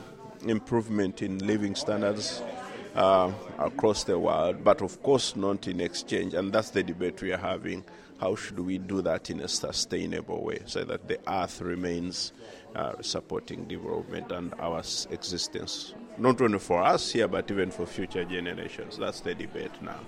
improvement 0.46 1.22
in 1.22 1.38
living 1.38 1.74
standards 1.74 2.42
uh, 2.94 3.32
across 3.58 4.04
the 4.04 4.18
world, 4.18 4.62
but 4.62 4.82
of 4.82 5.02
course 5.02 5.36
not 5.36 5.66
in 5.68 5.80
exchange. 5.80 6.34
And 6.34 6.52
that's 6.52 6.70
the 6.70 6.82
debate 6.82 7.20
we 7.22 7.32
are 7.32 7.38
having. 7.38 7.84
How 8.22 8.36
should 8.36 8.60
we 8.60 8.78
do 8.78 9.02
that 9.02 9.30
in 9.30 9.40
a 9.40 9.48
sustainable 9.48 10.44
way 10.44 10.60
so 10.66 10.84
that 10.84 11.08
the 11.08 11.18
earth 11.26 11.60
remains 11.60 12.32
uh, 12.76 12.92
supporting 13.00 13.64
development 13.64 14.30
and 14.30 14.54
our 14.60 14.78
existence, 15.10 15.94
not 16.18 16.40
only 16.40 16.60
for 16.60 16.80
us 16.84 17.10
here, 17.10 17.26
but 17.26 17.50
even 17.50 17.72
for 17.72 17.84
future 17.84 18.24
generations? 18.24 18.96
That's 18.96 19.18
the 19.22 19.34
debate 19.34 19.72
now. 19.82 19.98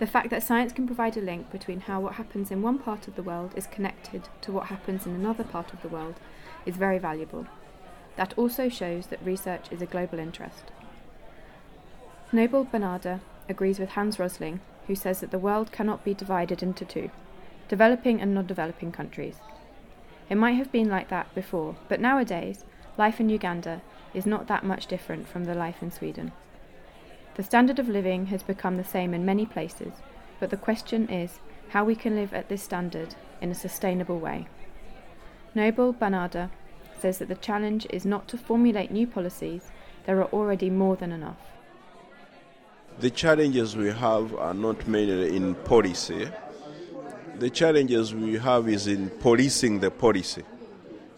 The 0.00 0.06
fact 0.08 0.30
that 0.30 0.42
science 0.42 0.72
can 0.72 0.88
provide 0.88 1.16
a 1.16 1.20
link 1.20 1.52
between 1.52 1.78
how 1.78 2.00
what 2.00 2.14
happens 2.14 2.50
in 2.50 2.60
one 2.60 2.80
part 2.80 3.06
of 3.06 3.14
the 3.14 3.22
world 3.22 3.52
is 3.54 3.68
connected 3.68 4.28
to 4.40 4.50
what 4.50 4.66
happens 4.66 5.06
in 5.06 5.14
another 5.14 5.44
part 5.44 5.72
of 5.72 5.80
the 5.80 5.88
world 5.88 6.16
is 6.66 6.74
very 6.74 6.98
valuable. 6.98 7.46
That 8.16 8.34
also 8.36 8.68
shows 8.68 9.06
that 9.06 9.24
research 9.24 9.70
is 9.70 9.80
a 9.80 9.86
global 9.86 10.18
interest. 10.18 10.72
Noble 12.32 12.64
Banadda 12.64 13.20
agrees 13.48 13.78
with 13.78 13.90
Hans 13.90 14.18
Rosling, 14.18 14.58
who 14.88 14.96
says 14.96 15.20
that 15.20 15.30
the 15.30 15.38
world 15.38 15.70
cannot 15.70 16.02
be 16.02 16.14
divided 16.14 16.64
into 16.64 16.84
two 16.84 17.12
developing 17.68 18.20
and 18.20 18.34
non 18.34 18.46
developing 18.46 18.92
countries. 18.92 19.36
It 20.28 20.36
might 20.36 20.52
have 20.52 20.72
been 20.72 20.88
like 20.88 21.08
that 21.08 21.34
before, 21.34 21.76
but 21.88 22.00
nowadays, 22.00 22.64
life 22.96 23.20
in 23.20 23.28
Uganda 23.28 23.80
is 24.12 24.26
not 24.26 24.46
that 24.48 24.64
much 24.64 24.86
different 24.86 25.28
from 25.28 25.44
the 25.44 25.54
life 25.54 25.82
in 25.82 25.90
Sweden. 25.90 26.32
The 27.36 27.42
standard 27.42 27.78
of 27.78 27.88
living 27.88 28.26
has 28.26 28.42
become 28.42 28.76
the 28.76 28.84
same 28.84 29.14
in 29.14 29.24
many 29.24 29.46
places, 29.46 29.92
but 30.40 30.50
the 30.50 30.56
question 30.56 31.08
is 31.08 31.38
how 31.68 31.84
we 31.84 31.94
can 31.94 32.16
live 32.16 32.34
at 32.34 32.48
this 32.48 32.62
standard 32.62 33.14
in 33.40 33.50
a 33.50 33.54
sustainable 33.54 34.18
way. 34.18 34.48
Noble 35.54 35.94
Banadda 35.94 36.50
says 36.98 37.18
that 37.18 37.28
the 37.28 37.34
challenge 37.36 37.86
is 37.90 38.04
not 38.04 38.28
to 38.28 38.38
formulate 38.38 38.90
new 38.90 39.06
policies, 39.06 39.70
there 40.04 40.18
are 40.20 40.28
already 40.32 40.70
more 40.70 40.96
than 40.96 41.12
enough. 41.12 41.36
The 42.98 43.10
challenges 43.10 43.76
we 43.76 43.90
have 43.90 44.34
are 44.34 44.54
not 44.54 44.88
mainly 44.88 45.36
in 45.36 45.54
policy. 45.54 46.28
The 47.38 47.50
challenges 47.50 48.14
we 48.14 48.36
have 48.38 48.68
is 48.68 48.86
in 48.86 49.10
policing 49.10 49.80
the 49.80 49.90
policy, 49.90 50.42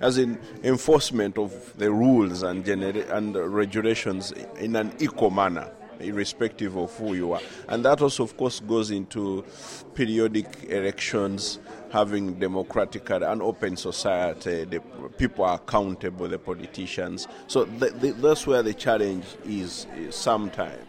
as 0.00 0.18
in 0.18 0.38
enforcement 0.62 1.38
of 1.38 1.76
the 1.78 1.90
rules 1.90 2.42
and, 2.42 2.66
and 2.68 3.36
regulations 3.36 4.32
in 4.58 4.76
an 4.76 4.92
equal 5.00 5.30
manner. 5.30 5.70
irrespective 6.00 6.76
of 6.76 6.96
who 6.96 7.14
you 7.14 7.32
are. 7.32 7.40
And 7.68 7.84
that 7.84 8.00
also, 8.00 8.24
of 8.24 8.36
course, 8.36 8.60
goes 8.60 8.90
into 8.90 9.44
periodic 9.94 10.64
elections, 10.64 11.58
having 11.90 12.34
democratic 12.38 13.10
and 13.10 13.42
open 13.42 13.76
society. 13.76 14.64
The 14.64 14.80
people 15.18 15.44
are 15.44 15.56
accountable, 15.56 16.28
the 16.28 16.38
politicians. 16.38 17.28
So 17.46 17.64
th- 17.64 18.00
th- 18.00 18.14
that's 18.16 18.46
where 18.46 18.62
the 18.62 18.74
challenge 18.74 19.24
is, 19.44 19.86
is 19.96 20.14
sometimes. 20.14 20.86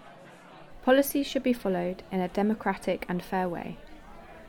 Policies 0.83 1.27
should 1.27 1.43
be 1.43 1.53
followed 1.53 2.01
in 2.11 2.21
a 2.21 2.27
democratic 2.27 3.05
and 3.07 3.21
fair 3.21 3.47
way. 3.47 3.77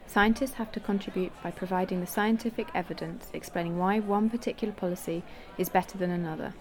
Scientists 0.06 0.54
have 0.54 0.70
to 0.72 0.80
contribute 0.80 1.32
by 1.42 1.50
providing 1.50 2.00
the 2.00 2.06
scientific 2.06 2.68
evidence 2.74 3.28
explaining 3.32 3.78
why 3.78 3.98
one 3.98 4.28
particular 4.28 4.74
policy 4.74 5.22
is 5.56 5.68
better 5.68 5.96
than 5.96 6.10
another. 6.10 6.52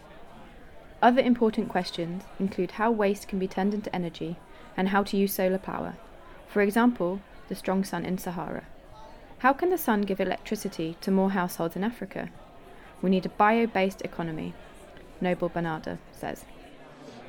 Other 1.01 1.21
important 1.21 1.67
questions 1.67 2.23
include 2.39 2.71
how 2.71 2.91
waste 2.91 3.27
can 3.27 3.39
be 3.39 3.47
turned 3.47 3.73
into 3.73 3.93
energy 3.95 4.37
and 4.77 4.89
how 4.89 5.03
to 5.03 5.17
use 5.17 5.33
solar 5.33 5.57
power. 5.57 5.95
For 6.47 6.61
example, 6.61 7.21
the 7.49 7.55
strong 7.55 7.83
sun 7.83 8.05
in 8.05 8.17
Sahara. 8.17 8.63
How 9.39 9.53
can 9.53 9.71
the 9.71 9.77
sun 9.77 10.01
give 10.01 10.21
electricity 10.21 10.95
to 11.01 11.09
more 11.09 11.31
households 11.31 11.75
in 11.75 11.83
Africa? 11.83 12.29
We 13.01 13.09
need 13.09 13.25
a 13.25 13.29
bio 13.29 13.65
based 13.65 14.03
economy, 14.03 14.53
Noble 15.19 15.49
Banadda 15.49 15.97
says. 16.11 16.45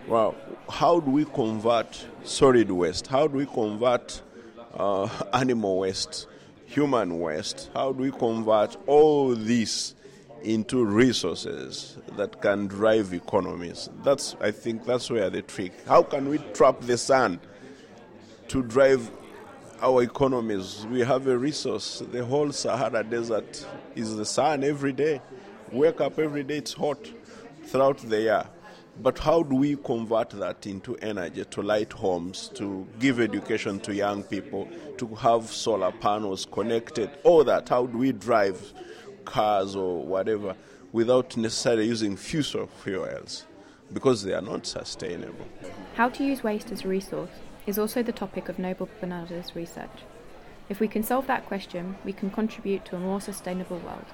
Well, 0.07 0.35
how 0.69 1.01
do 1.01 1.11
we 1.11 1.25
convert 1.25 2.07
solid 2.25 2.71
waste? 2.71 3.07
How 3.07 3.27
do 3.27 3.39
we 3.39 3.47
convert 3.47 4.21
uh, 4.75 5.09
animal 5.33 5.79
waste, 5.79 6.27
human 6.67 7.19
waste? 7.21 7.71
How 7.75 7.93
do 7.93 8.03
we 8.03 8.11
convert 8.11 8.77
all 8.87 9.35
this 9.35 9.95
into 10.43 10.85
resources 10.85 11.99
that 12.17 12.41
can 12.41 12.67
drive 12.67 13.13
economies. 13.13 13.89
That's, 14.03 14.37
I 14.41 14.51
think, 14.51 14.85
that's 14.85 15.11
where 15.11 15.31
the 15.31 15.43
trick. 15.43 15.73
How 15.87 16.03
can 16.03 16.29
we 16.29 16.39
trap 16.55 16.81
the 16.81 16.99
sun 16.99 17.41
to 18.49 18.63
drive 18.63 19.11
our 19.81 20.03
economies? 20.03 20.87
We 20.91 21.01
have 21.01 21.27
a 21.27 21.37
resource. 21.37 22.03
The 22.11 22.25
whole 22.25 22.53
Sahara 22.53 23.05
Desert 23.05 23.67
is 23.95 24.17
the 24.17 24.25
sun 24.25 24.65
every 24.65 24.93
day. 24.93 25.21
Wake 25.71 26.01
up 26.01 26.19
every 26.19 26.43
day, 26.43 26.59
it's 26.59 26.73
hot 26.73 26.99
throughout 27.65 27.99
the 27.99 28.21
year. 28.21 28.47
But 29.03 29.19
how 29.19 29.43
do 29.43 29.57
we 29.57 29.77
convert 29.77 30.31
that 30.31 30.67
into 30.67 30.97
energy 30.99 31.45
to 31.45 31.63
light 31.63 31.93
homes, 31.93 32.51
to 32.55 32.87
give 33.01 33.19
education 33.19 33.81
to 33.81 33.95
young 33.95 34.23
people, 34.23 34.69
to 34.99 35.07
have 35.17 35.47
solar 35.47 35.91
panels 35.91 36.47
connected? 36.47 37.11
All 37.25 37.43
that. 37.45 37.69
How 37.69 37.87
do 37.87 37.99
we 37.99 38.13
drive 38.13 38.73
cars 39.25 39.75
or 39.77 40.05
whatever 40.05 40.55
without 40.93 41.37
necessarily 41.37 41.87
using 41.87 42.17
fossil 42.17 42.67
fuels 42.67 43.47
because 43.93 44.23
they 44.23 44.33
are 44.33 44.43
not 44.43 44.67
sustainable. 44.67 45.47
How 45.97 46.09
to 46.11 46.25
use 46.25 46.43
waste 46.43 46.71
as 46.71 46.85
a 46.85 46.89
resource 46.89 47.31
is 47.67 47.79
also 47.79 48.03
the 48.03 48.13
topic 48.13 48.49
of 48.49 48.59
Noble 48.59 48.89
Banadda's 49.01 49.55
research. 49.55 50.05
If 50.69 50.81
we 50.81 50.89
can 50.89 51.03
solve 51.03 51.27
that 51.27 51.47
question, 51.47 51.97
we 52.05 52.13
can 52.13 52.31
contribute 52.31 52.85
to 52.87 52.97
a 52.97 53.01
more 53.01 53.21
sustainable 53.21 53.79
world. 53.79 54.07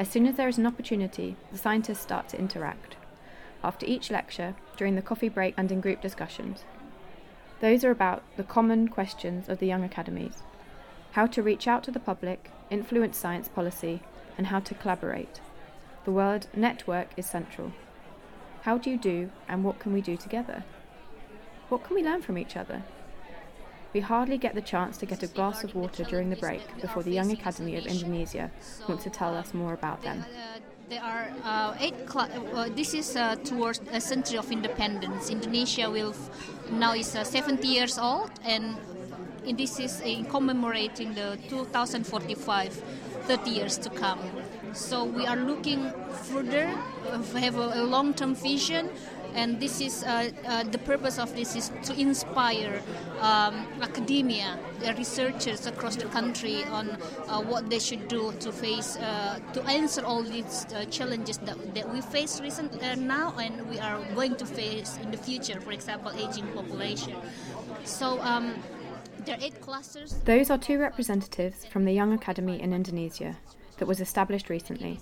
As 0.00 0.08
soon 0.08 0.26
as 0.26 0.36
there 0.36 0.48
is 0.48 0.56
an 0.56 0.64
opportunity, 0.64 1.36
the 1.52 1.58
scientists 1.58 2.00
start 2.00 2.30
to 2.30 2.38
interact. 2.38 2.96
After 3.62 3.84
each 3.84 4.10
lecture, 4.10 4.54
during 4.78 4.96
the 4.96 5.02
coffee 5.02 5.28
break, 5.28 5.52
and 5.58 5.70
in 5.70 5.82
group 5.82 6.00
discussions. 6.00 6.64
Those 7.60 7.84
are 7.84 7.90
about 7.90 8.22
the 8.38 8.42
common 8.42 8.88
questions 8.88 9.46
of 9.50 9.58
the 9.58 9.66
young 9.66 9.84
academies 9.84 10.42
how 11.12 11.26
to 11.26 11.42
reach 11.42 11.66
out 11.68 11.82
to 11.82 11.90
the 11.90 12.00
public, 12.00 12.50
influence 12.70 13.18
science 13.18 13.48
policy, 13.48 14.00
and 14.38 14.46
how 14.46 14.60
to 14.60 14.74
collaborate. 14.74 15.40
The 16.04 16.12
word 16.12 16.46
network 16.54 17.08
is 17.16 17.26
central. 17.26 17.72
How 18.62 18.78
do 18.78 18.90
you 18.90 18.96
do, 18.96 19.30
and 19.48 19.64
what 19.64 19.80
can 19.80 19.92
we 19.92 20.00
do 20.00 20.16
together? 20.16 20.64
What 21.68 21.84
can 21.84 21.96
we 21.96 22.04
learn 22.04 22.22
from 22.22 22.38
each 22.38 22.56
other? 22.56 22.84
We 23.92 24.00
hardly 24.00 24.38
get 24.38 24.54
the 24.54 24.62
chance 24.62 24.96
to 24.98 25.06
get 25.06 25.22
a 25.22 25.26
glass 25.26 25.64
of 25.64 25.74
water 25.74 26.04
during 26.04 26.30
the 26.30 26.36
break 26.36 26.62
before 26.80 27.02
the 27.02 27.10
Young 27.10 27.32
Academy 27.32 27.76
of 27.76 27.86
Indonesia 27.86 28.50
wants 28.88 29.02
to 29.04 29.10
tell 29.10 29.34
us 29.34 29.52
more 29.52 29.72
about 29.74 30.02
them. 30.02 30.24
There 30.88 31.02
are 31.02 31.30
uh, 31.44 31.74
eight. 31.78 31.94
Cl- 32.10 32.30
uh, 32.54 32.68
this 32.74 32.94
is 32.94 33.14
uh, 33.16 33.36
towards 33.44 33.80
a 33.92 34.00
century 34.00 34.38
of 34.38 34.50
independence. 34.50 35.30
Indonesia 35.30 35.88
will 35.88 36.10
f- 36.10 36.70
now 36.72 36.94
is 36.94 37.14
uh, 37.14 37.22
70 37.22 37.66
years 37.66 37.96
old, 37.96 38.30
and 38.44 38.76
this 39.56 39.78
is 39.78 40.00
in 40.00 40.24
commemorating 40.24 41.14
the 41.14 41.38
2045, 41.48 42.72
30 42.72 43.50
years 43.50 43.78
to 43.78 43.90
come. 43.90 44.18
So 44.72 45.04
we 45.04 45.26
are 45.26 45.36
looking 45.36 45.92
further, 46.26 46.66
have 47.38 47.56
a, 47.56 47.82
a 47.82 47.84
long-term 47.84 48.34
vision, 48.34 48.90
and 49.34 49.60
this 49.60 49.80
is 49.80 50.04
uh, 50.04 50.30
uh, 50.46 50.64
the 50.64 50.78
purpose 50.78 51.18
of 51.18 51.34
this 51.34 51.56
is 51.56 51.70
to 51.84 51.98
inspire 51.98 52.82
um, 53.20 53.66
academia, 53.80 54.58
uh, 54.84 54.92
researchers 54.96 55.66
across 55.66 55.96
the 55.96 56.06
country 56.06 56.64
on 56.64 56.90
uh, 56.90 57.40
what 57.40 57.68
they 57.70 57.78
should 57.78 58.08
do 58.08 58.32
to 58.40 58.52
face, 58.52 58.96
uh, 58.96 59.38
to 59.52 59.62
answer 59.64 60.04
all 60.04 60.22
these 60.22 60.66
uh, 60.74 60.84
challenges 60.86 61.38
that, 61.38 61.74
that 61.74 61.92
we 61.92 62.00
face 62.00 62.40
recent 62.40 62.70
now 62.98 63.34
and 63.38 63.68
we 63.68 63.78
are 63.78 64.00
going 64.14 64.36
to 64.36 64.46
face 64.46 64.98
in 65.02 65.10
the 65.10 65.16
future. 65.16 65.60
For 65.60 65.72
example, 65.72 66.12
aging 66.12 66.46
population. 66.48 67.16
So. 67.84 68.20
Um, 68.20 68.54
there 69.26 69.36
are 69.36 69.42
eight 69.42 69.60
clusters. 69.60 70.14
Those 70.24 70.48
are 70.48 70.56
two 70.56 70.78
representatives 70.78 71.66
from 71.66 71.84
the 71.84 71.92
Young 71.92 72.14
Academy 72.14 72.58
in 72.58 72.72
Indonesia 72.72 73.36
that 73.76 73.86
was 73.86 74.00
established 74.00 74.48
recently. 74.48 74.98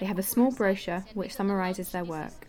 They 0.00 0.06
have 0.06 0.18
a 0.18 0.22
small 0.22 0.52
brochure 0.52 1.04
which 1.12 1.34
summarises 1.34 1.90
their 1.90 2.04
work. 2.04 2.48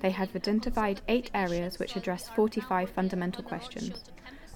They 0.00 0.10
have 0.10 0.34
identified 0.34 1.00
eight 1.08 1.30
areas 1.34 1.78
which 1.78 1.96
address 1.96 2.28
45 2.30 2.90
fundamental 2.90 3.44
questions. 3.44 4.04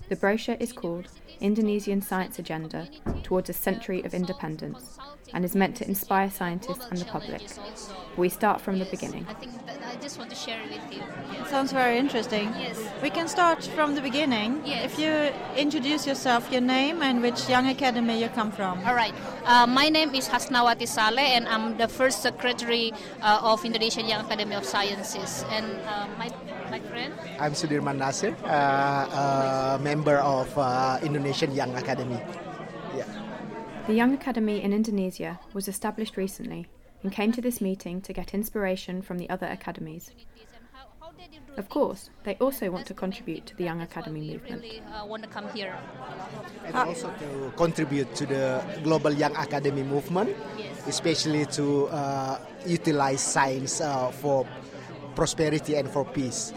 The 0.09 0.17
brochure 0.17 0.57
is 0.61 0.73
called 0.73 1.09
Indonesian 1.41 2.01
Science 2.01 2.39
Agenda 2.39 2.89
Towards 3.25 3.51
a 3.51 3.53
Century 3.53 4.05
of 4.05 4.15
Independence 4.15 4.99
and 5.35 5.45
is 5.45 5.57
meant 5.57 5.77
to 5.77 5.89
inspire 5.89 6.31
scientists 6.31 6.87
and 6.91 6.99
the 6.99 7.05
public. 7.07 7.43
We 8.17 8.29
start 8.29 8.61
from 8.61 8.79
the 8.79 8.85
beginning. 8.85 9.27
I 9.29 9.35
think 9.35 9.53
I 9.85 9.97
just 9.97 10.17
want 10.17 10.31
to 10.31 10.37
share 10.37 10.61
it 10.63 10.71
with 10.71 10.95
you. 10.95 11.03
It 11.41 11.49
sounds 11.49 11.73
very 11.73 11.99
interesting. 11.99 12.49
Yes. 12.57 12.81
We 13.03 13.11
can 13.11 13.27
start 13.27 13.65
from 13.65 13.97
the 13.97 14.01
beginning. 14.01 14.63
Yes. 14.65 14.93
If 14.93 14.99
you 15.01 15.11
introduce 15.57 16.07
yourself, 16.07 16.51
your 16.53 16.61
name, 16.61 17.03
and 17.03 17.21
which 17.21 17.49
young 17.49 17.67
academy 17.67 18.21
you 18.21 18.29
come 18.29 18.53
from. 18.53 18.79
All 18.87 18.95
right. 18.95 19.15
Uh, 19.45 19.67
my 19.67 19.89
name 19.89 20.15
is 20.15 20.29
Hasnawati 20.29 20.87
Saleh, 20.87 21.35
and 21.37 21.49
I'm 21.49 21.77
the 21.77 21.89
first 21.89 22.23
secretary 22.23 22.93
uh, 23.23 23.41
of 23.43 23.65
Indonesian 23.65 24.09
Young 24.09 24.25
Academy 24.25 24.55
of 24.55 24.65
Sciences. 24.65 25.45
And 25.51 25.67
uh, 25.87 26.07
my 26.17 26.31
my 26.71 26.81
friend. 26.81 27.15
I'm 27.39 27.53
Sudirman 27.53 27.99
Nasir, 27.99 28.37
uh, 28.45 29.77
a 29.79 29.83
member 29.83 30.17
of 30.19 30.57
uh, 30.59 30.99
Indonesian 31.03 31.55
Young 31.55 31.75
Academy. 31.77 32.21
Yeah. 32.97 33.05
The 33.87 33.95
Young 33.95 34.15
Academy 34.15 34.63
in 34.63 34.73
Indonesia 34.73 35.39
was 35.53 35.69
established 35.69 36.17
recently 36.17 36.67
and 37.03 37.13
came 37.13 37.33
to 37.33 37.41
this 37.41 37.61
meeting 37.61 38.01
to 38.03 38.13
get 38.13 38.35
inspiration 38.35 39.03
from 39.03 39.19
the 39.19 39.31
other 39.31 39.47
academies. 39.47 40.11
Of 41.57 41.71
course, 41.71 42.11
they 42.25 42.35
also 42.35 42.71
want 42.71 42.87
to 42.87 42.95
contribute 42.95 43.47
to 43.47 43.57
the 43.57 43.65
Young 43.65 43.81
Academy 43.81 44.21
movement. 44.21 44.63
Really 44.63 44.83
uh, 44.93 45.07
want 45.07 45.23
to 45.23 45.29
come 45.29 45.49
here. 45.55 45.75
And 46.67 46.77
also 46.77 47.09
to 47.09 47.53
contribute 47.57 48.15
to 48.17 48.27
the 48.27 48.63
global 48.83 49.13
Young 49.13 49.35
Academy 49.37 49.83
movement, 49.83 50.37
especially 50.87 51.47
to 51.57 51.87
uh, 51.87 52.39
utilize 52.67 53.23
science 53.23 53.81
uh, 53.81 54.11
for 54.11 54.47
prosperity 55.17 55.75
and 55.77 55.89
for 55.91 56.05
peace. 56.05 56.53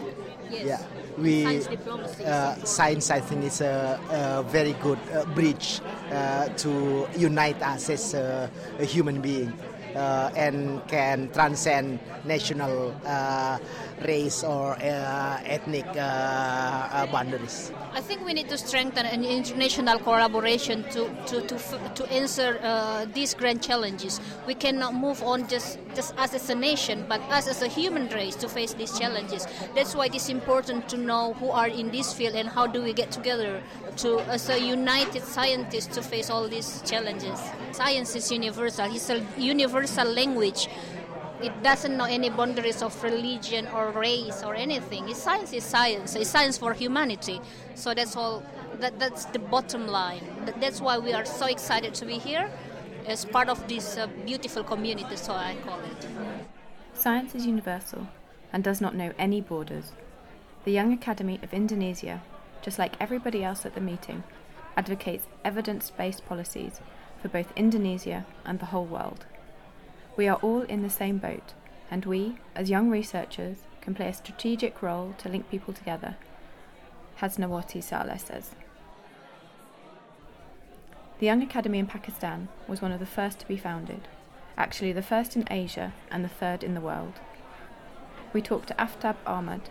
Yes. 0.50 0.66
Yeah, 0.66 0.82
we 1.18 1.42
Science 1.44 1.66
diplomacy. 1.68 2.24
uh, 2.24 2.54
science 2.64 3.10
I 3.10 3.20
think 3.20 3.44
is 3.44 3.60
a, 3.60 3.98
a 4.10 4.42
very 4.50 4.74
good 4.82 4.98
uh, 5.14 5.24
bridge 5.34 5.80
uh, 6.12 6.48
to 6.62 7.08
unite 7.16 7.60
us 7.62 7.88
as 7.90 8.14
a, 8.14 8.50
a 8.78 8.84
human 8.84 9.20
being. 9.20 9.52
Uh, 9.90 10.30
and 10.36 10.86
can 10.86 11.28
transcend 11.32 11.98
national 12.24 12.94
uh, 13.04 13.58
race 14.06 14.42
or 14.44 14.76
uh, 14.80 15.40
ethnic 15.44 15.86
uh, 15.96 16.00
uh, 16.00 17.06
boundaries. 17.06 17.72
I 17.92 18.00
think 18.00 18.24
we 18.24 18.32
need 18.32 18.48
to 18.48 18.58
strengthen 18.58 19.06
an 19.06 19.24
international 19.24 19.98
collaboration 19.98 20.84
to 20.90 21.08
to 21.26 21.40
to, 21.42 21.56
to 21.94 22.12
answer 22.12 22.58
uh, 22.62 23.06
these 23.12 23.34
grand 23.34 23.62
challenges. 23.62 24.20
We 24.46 24.54
cannot 24.54 24.94
move 24.94 25.22
on 25.22 25.48
just 25.48 25.78
just 25.94 26.16
us 26.18 26.34
as 26.34 26.50
a 26.50 26.54
nation, 26.54 27.04
but 27.08 27.20
us 27.30 27.48
as 27.48 27.62
a 27.62 27.68
human 27.68 28.08
race 28.08 28.36
to 28.36 28.48
face 28.48 28.74
these 28.74 28.98
challenges. 28.98 29.46
That's 29.74 29.94
why 29.94 30.06
it 30.06 30.14
is 30.14 30.28
important 30.28 30.88
to 30.90 30.96
know 30.96 31.34
who 31.34 31.50
are 31.50 31.68
in 31.68 31.90
this 31.90 32.12
field 32.12 32.34
and 32.34 32.48
how 32.48 32.66
do 32.66 32.82
we 32.82 32.92
get 32.92 33.10
together 33.10 33.62
to 33.98 34.20
as 34.30 34.48
a 34.48 34.58
united 34.58 35.22
scientists 35.24 35.94
to 35.96 36.02
face 36.02 36.30
all 36.30 36.48
these 36.48 36.82
challenges. 36.82 37.40
Science 37.72 38.14
is 38.16 38.30
universal. 38.30 38.94
It's 38.94 39.10
a 39.10 39.24
universal 39.36 40.06
language 40.06 40.68
it 41.42 41.62
doesn't 41.62 41.96
know 41.96 42.04
any 42.04 42.30
boundaries 42.30 42.82
of 42.82 43.02
religion 43.02 43.66
or 43.68 43.90
race 43.90 44.42
or 44.42 44.54
anything. 44.54 45.08
It's 45.08 45.22
science 45.22 45.52
is 45.52 45.64
science. 45.64 46.14
It's 46.14 46.30
science 46.30 46.58
for 46.58 46.72
humanity. 46.74 47.40
So 47.74 47.94
that's 47.94 48.16
all. 48.16 48.42
That, 48.80 48.98
that's 48.98 49.26
the 49.26 49.38
bottom 49.38 49.86
line. 49.86 50.24
That, 50.46 50.60
that's 50.60 50.80
why 50.80 50.98
we 50.98 51.12
are 51.12 51.24
so 51.24 51.46
excited 51.46 51.94
to 51.94 52.06
be 52.06 52.18
here 52.18 52.50
as 53.06 53.24
part 53.24 53.48
of 53.48 53.66
this 53.68 53.96
uh, 53.96 54.06
beautiful 54.24 54.64
community. 54.64 55.16
So 55.16 55.32
I 55.32 55.56
call 55.64 55.80
it. 55.80 56.06
Science 56.94 57.34
is 57.34 57.46
universal, 57.46 58.08
and 58.52 58.62
does 58.62 58.80
not 58.80 58.94
know 58.94 59.12
any 59.18 59.40
borders. 59.40 59.92
The 60.64 60.72
Young 60.72 60.92
Academy 60.92 61.40
of 61.42 61.54
Indonesia, 61.54 62.22
just 62.62 62.78
like 62.78 63.00
everybody 63.00 63.42
else 63.42 63.64
at 63.64 63.74
the 63.74 63.80
meeting, 63.80 64.22
advocates 64.76 65.26
evidence 65.44 65.90
based 65.90 66.26
policies 66.26 66.80
for 67.20 67.28
both 67.28 67.52
Indonesia 67.56 68.26
and 68.44 68.60
the 68.60 68.66
whole 68.66 68.84
world. 68.84 69.24
We 70.20 70.28
are 70.28 70.36
all 70.42 70.60
in 70.60 70.82
the 70.82 70.90
same 70.90 71.16
boat, 71.16 71.54
and 71.90 72.04
we, 72.04 72.36
as 72.54 72.68
young 72.68 72.90
researchers, 72.90 73.56
can 73.80 73.94
play 73.94 74.08
a 74.08 74.12
strategic 74.12 74.82
role 74.82 75.14
to 75.16 75.30
link 75.30 75.48
people 75.48 75.72
together, 75.72 76.16
Hasnawati 77.20 77.82
Saleh 77.82 78.20
says. 78.20 78.50
The 81.20 81.24
Young 81.24 81.42
Academy 81.42 81.78
in 81.78 81.86
Pakistan 81.86 82.48
was 82.68 82.82
one 82.82 82.92
of 82.92 83.00
the 83.00 83.06
first 83.06 83.38
to 83.38 83.48
be 83.48 83.56
founded, 83.56 84.08
actually 84.58 84.92
the 84.92 85.00
first 85.00 85.36
in 85.36 85.50
Asia 85.50 85.94
and 86.10 86.22
the 86.22 86.28
third 86.28 86.62
in 86.62 86.74
the 86.74 86.82
world. 86.82 87.14
We 88.34 88.42
talked 88.42 88.68
to 88.68 88.74
Aftab 88.74 89.16
Ahmad, 89.26 89.70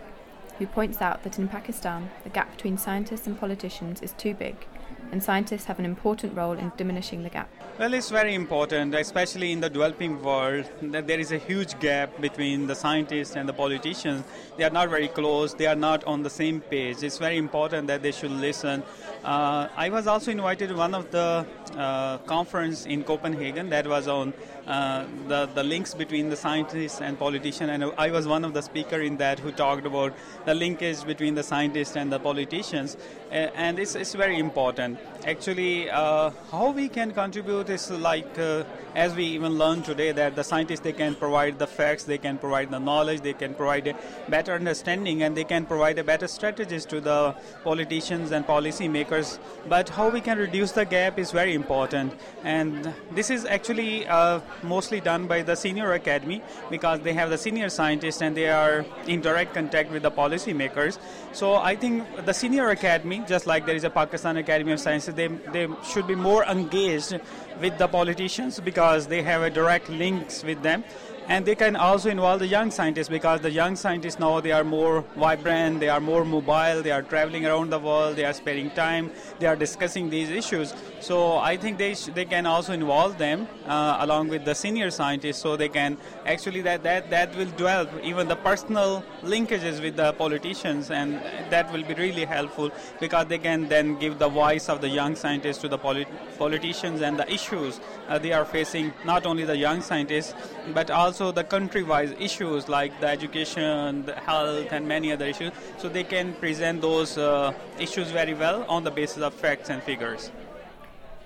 who 0.58 0.66
points 0.66 1.00
out 1.00 1.22
that 1.22 1.38
in 1.38 1.48
Pakistan 1.48 2.10
the 2.24 2.32
gap 2.32 2.56
between 2.56 2.80
scientists 2.80 3.28
and 3.28 3.40
politicians 3.40 4.02
is 4.02 4.14
too 4.14 4.34
big 4.34 4.66
and 5.12 5.24
scientists 5.24 5.66
have 5.66 5.80
an 5.80 5.86
important 5.86 6.36
role 6.36 6.54
in 6.54 6.72
diminishing 6.78 7.24
the 7.24 7.30
gap. 7.30 7.50
Well, 7.80 7.94
it's 7.94 8.10
very 8.10 8.36
important, 8.36 8.94
especially 8.94 9.52
in 9.52 9.62
the 9.62 9.70
developing 9.70 10.22
world, 10.22 10.70
that 10.82 11.08
there 11.08 11.20
is 11.20 11.32
a 11.32 11.38
huge 11.38 11.80
gap 11.80 12.20
between 12.20 12.68
the 12.68 12.76
scientists 12.76 13.36
and 13.36 13.48
the 13.48 13.54
politicians. 13.54 14.24
They 14.58 14.66
are 14.66 14.70
not 14.70 14.90
very 14.90 15.08
close, 15.08 15.54
they 15.54 15.66
are 15.66 15.76
not 15.76 16.04
on 16.04 16.24
the 16.24 16.30
same 16.30 16.60
page. 16.60 17.04
It's 17.04 17.18
very 17.18 17.38
important 17.38 17.88
that 17.88 18.02
they 18.04 18.12
should 18.12 18.32
listen. 18.32 18.84
Uh, 19.24 19.68
I 19.76 19.90
was 19.90 20.08
also 20.08 20.32
invited 20.32 20.70
to 20.70 20.76
one 20.76 20.94
of 20.94 21.10
the 21.12 21.46
uh, 21.76 22.18
conference 22.20 22.86
in 22.86 23.04
Copenhagen 23.04 23.70
that 23.70 23.88
was 23.88 24.08
on 24.08 24.34
uh, 24.68 25.06
the, 25.28 25.48
the 25.56 25.64
links 25.64 25.94
between 25.94 26.30
the 26.30 26.36
scientists 26.36 27.02
and 27.02 27.18
politicians, 27.18 27.70
and 27.70 27.84
I 27.98 28.12
was 28.12 28.28
one 28.28 28.46
of 28.46 28.54
the 28.54 28.62
speakers 28.62 29.08
in 29.08 29.18
that 29.18 29.40
who 29.40 29.52
talked 29.52 29.86
about 29.86 30.14
the 30.46 30.54
linkage 30.54 31.04
between 31.06 31.34
the 31.34 31.44
scientists 31.44 31.96
and 31.96 32.12
the 32.12 32.20
politicians, 32.20 32.98
and 33.32 33.80
it's, 33.80 33.96
it's 33.96 34.14
very 34.14 34.38
important. 34.38 34.79
Actually, 35.26 35.90
uh, 35.90 36.32
how 36.52 36.72
we 36.72 36.88
can 36.88 37.12
contribute 37.12 37.70
is 37.70 37.92
like, 37.92 38.40
uh, 38.40 38.64
as 38.96 39.14
we 39.14 39.26
even 39.26 39.58
learned 39.58 39.84
today, 39.84 40.14
that 40.14 40.36
the 40.36 40.44
scientists 40.44 40.80
they 40.80 40.94
can 40.94 41.14
provide 41.14 41.60
the 41.60 41.68
facts, 41.68 42.06
they 42.06 42.18
can 42.18 42.38
provide 42.38 42.72
the 42.72 42.80
knowledge, 42.80 43.20
they 43.22 43.34
can 43.34 43.54
provide 43.54 43.86
a 43.88 43.96
better 44.30 44.54
understanding, 44.54 45.24
and 45.24 45.36
they 45.36 45.44
can 45.44 45.66
provide 45.66 46.00
a 46.00 46.04
better 46.04 46.28
strategies 46.28 46.86
to 46.86 47.02
the 47.02 47.36
politicians 47.66 48.32
and 48.32 48.48
policymakers. 48.48 49.38
But 49.68 49.90
how 49.90 50.10
we 50.10 50.22
can 50.22 50.38
reduce 50.38 50.72
the 50.72 50.86
gap 50.86 51.20
is 51.20 51.32
very 51.32 51.54
important, 51.54 52.14
and 52.44 52.94
this 53.12 53.30
is 53.30 53.46
actually 53.46 54.08
uh, 54.08 54.40
mostly 54.64 55.02
done 55.02 55.28
by 55.28 55.42
the 55.42 55.56
senior 55.56 55.92
academy 55.94 56.42
because 56.70 57.02
they 57.02 57.14
have 57.14 57.30
the 57.30 57.38
senior 57.38 57.68
scientists 57.68 58.22
and 58.22 58.38
they 58.38 58.50
are 58.50 58.86
in 59.08 59.20
direct 59.20 59.54
contact 59.54 59.92
with 59.92 60.04
the 60.04 60.12
policymakers. 60.12 60.98
So 61.34 61.56
I 61.56 61.76
think 61.76 62.26
the 62.26 62.34
senior 62.34 62.70
academy, 62.70 63.22
just 63.28 63.46
like 63.46 63.66
there 63.66 63.76
is 63.76 63.84
a 63.84 63.90
Pakistan 63.90 64.38
Academy 64.38 64.69
Sciences, 64.78 65.16
they, 65.16 65.28
they 65.28 65.68
should 65.84 66.08
be 66.08 66.16
more 66.16 66.44
engaged 66.46 67.20
with 67.60 67.78
the 67.78 67.88
politicians 67.88 68.60
because 68.60 69.08
they 69.08 69.22
have 69.22 69.42
a 69.42 69.50
direct 69.50 69.90
links 69.90 70.44
with 70.44 70.62
them 70.62 70.84
and 71.30 71.46
they 71.46 71.54
can 71.54 71.76
also 71.76 72.10
involve 72.10 72.40
the 72.40 72.48
young 72.48 72.72
scientists 72.72 73.08
because 73.08 73.40
the 73.42 73.52
young 73.52 73.76
scientists 73.76 74.18
now 74.20 74.40
they 74.42 74.52
are 74.52 74.64
more 74.64 75.06
vibrant 75.16 75.80
they 75.80 75.88
are 75.88 76.00
more 76.00 76.26
mobile 76.26 76.82
they 76.82 76.92
are 76.92 77.04
traveling 77.04 77.46
around 77.46 77.70
the 77.70 77.78
world 77.78 78.16
they 78.16 78.26
are 78.26 78.34
spending 78.34 78.70
time 78.72 79.12
they 79.38 79.46
are 79.46 79.56
discussing 79.56 80.10
these 80.10 80.30
issues. 80.30 80.74
So 81.00 81.38
i 81.38 81.56
think 81.56 81.78
they 81.78 81.94
sh- 81.94 82.10
they 82.14 82.26
can 82.26 82.46
also 82.46 82.74
involve 82.74 83.18
them 83.18 83.48
uh, 83.68 83.98
along 84.00 84.30
with 84.30 84.44
the 84.44 84.56
senior 84.56 84.90
scientists 84.92 85.38
so 85.38 85.56
they 85.56 85.70
can 85.70 85.98
actually 86.26 86.62
that 86.62 86.84
that 86.84 87.10
that 87.12 87.36
will 87.38 87.52
develop 87.62 87.90
even 88.04 88.28
the 88.28 88.36
personal 88.36 89.04
linkages 89.24 89.82
with 89.82 89.96
the 89.96 90.12
politicians 90.14 90.90
and 90.92 91.14
that 91.54 91.72
will 91.72 91.84
be 91.84 91.94
really 91.94 92.26
helpful 92.26 92.72
because 93.00 93.28
they 93.28 93.38
can 93.38 93.68
then 93.70 93.98
give 94.00 94.18
the 94.20 94.28
voice 94.28 94.68
of 94.68 94.82
the 94.82 94.90
young 94.90 95.16
scientists 95.16 95.60
to 95.60 95.68
the 95.68 95.78
polit- 95.78 96.08
politicians 96.38 97.02
and 97.02 97.18
the 97.20 97.32
issues 97.32 97.80
uh, 98.10 98.18
they 98.18 98.34
are 98.34 98.46
facing 98.46 98.92
not 99.06 99.26
only 99.26 99.46
the 99.46 99.58
young 99.58 99.82
scientists 99.82 100.34
but 100.74 100.90
also 100.92 101.32
the 101.32 101.44
country-wise 101.44 102.14
issues 102.20 102.70
like 102.70 103.00
the 103.02 103.08
education, 103.08 104.06
the 104.06 104.16
health, 104.16 104.72
and 104.72 104.88
many 104.88 105.12
other 105.12 105.26
issues. 105.26 105.52
So 105.78 105.90
they 105.90 106.04
can 106.04 106.34
present 106.34 106.82
those 106.82 107.18
uh, 107.18 107.54
issues 107.80 108.12
very 108.12 108.34
well 108.34 108.66
on 108.70 108.84
the 108.84 108.92
basis 108.92 109.24
of 109.24 109.34
facts 109.34 109.70
and 109.70 109.82
figures. 109.84 110.32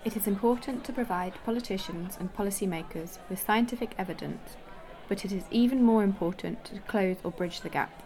It 0.05 0.17
is 0.17 0.27
important 0.27 0.83
to 0.83 0.93
provide 0.93 1.33
politicians 1.45 2.17
and 2.19 2.35
policymakers 2.35 3.19
with 3.29 3.39
scientific 3.39 3.95
evidence, 3.97 4.57
but 5.07 5.23
it 5.23 5.31
is 5.31 5.43
even 5.49 5.81
more 5.81 6.03
important 6.03 6.65
to 6.65 6.79
close 6.81 7.17
or 7.23 7.31
bridge 7.31 7.61
the 7.61 7.69
gap. 7.69 8.03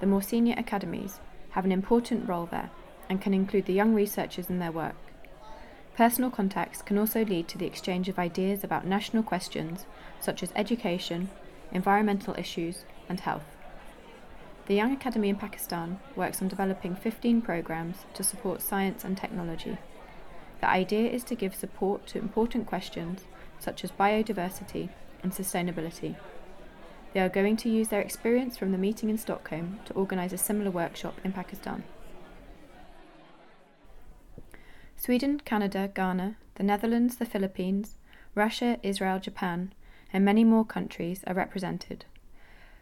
The 0.00 0.06
more 0.06 0.22
senior 0.22 0.54
academies 0.56 1.20
have 1.50 1.64
an 1.64 1.72
important 1.72 2.28
role 2.28 2.46
there 2.46 2.70
and 3.08 3.20
can 3.20 3.34
include 3.34 3.66
the 3.66 3.74
young 3.74 3.94
researchers 3.94 4.48
in 4.48 4.58
their 4.58 4.72
work. 4.72 4.96
Personal 5.96 6.30
contacts 6.30 6.80
can 6.80 6.96
also 6.96 7.24
lead 7.24 7.48
to 7.48 7.58
the 7.58 7.66
exchange 7.66 8.08
of 8.08 8.18
ideas 8.18 8.64
about 8.64 8.86
national 8.86 9.22
questions 9.22 9.84
such 10.20 10.42
as 10.42 10.52
education, 10.56 11.28
environmental 11.70 12.34
issues, 12.38 12.84
and 13.08 13.20
health. 13.20 13.44
The 14.66 14.74
Young 14.74 14.92
Academy 14.92 15.28
in 15.28 15.36
Pakistan 15.36 16.00
works 16.16 16.40
on 16.40 16.48
developing 16.48 16.94
15 16.94 17.42
programs 17.42 18.06
to 18.14 18.22
support 18.22 18.62
science 18.62 19.04
and 19.04 19.18
technology. 19.18 19.76
The 20.60 20.68
idea 20.70 21.10
is 21.10 21.24
to 21.24 21.34
give 21.34 21.54
support 21.54 22.06
to 22.06 22.18
important 22.18 22.66
questions 22.66 23.24
such 23.58 23.84
as 23.84 23.90
biodiversity 23.90 24.88
and 25.22 25.32
sustainability. 25.32 26.16
They 27.12 27.20
are 27.20 27.28
going 27.28 27.56
to 27.58 27.68
use 27.68 27.88
their 27.88 28.00
experience 28.00 28.56
from 28.56 28.72
the 28.72 28.78
meeting 28.78 29.10
in 29.10 29.18
Stockholm 29.18 29.80
to 29.84 29.92
organise 29.94 30.32
a 30.32 30.38
similar 30.38 30.70
workshop 30.70 31.20
in 31.22 31.32
Pakistan. 31.32 31.84
Sweden, 35.04 35.40
Canada, 35.44 35.90
Ghana, 35.92 36.36
the 36.54 36.62
Netherlands, 36.62 37.16
the 37.16 37.26
Philippines, 37.26 37.96
Russia, 38.36 38.78
Israel, 38.84 39.18
Japan, 39.18 39.72
and 40.12 40.24
many 40.24 40.44
more 40.44 40.64
countries 40.64 41.24
are 41.26 41.34
represented. 41.34 42.04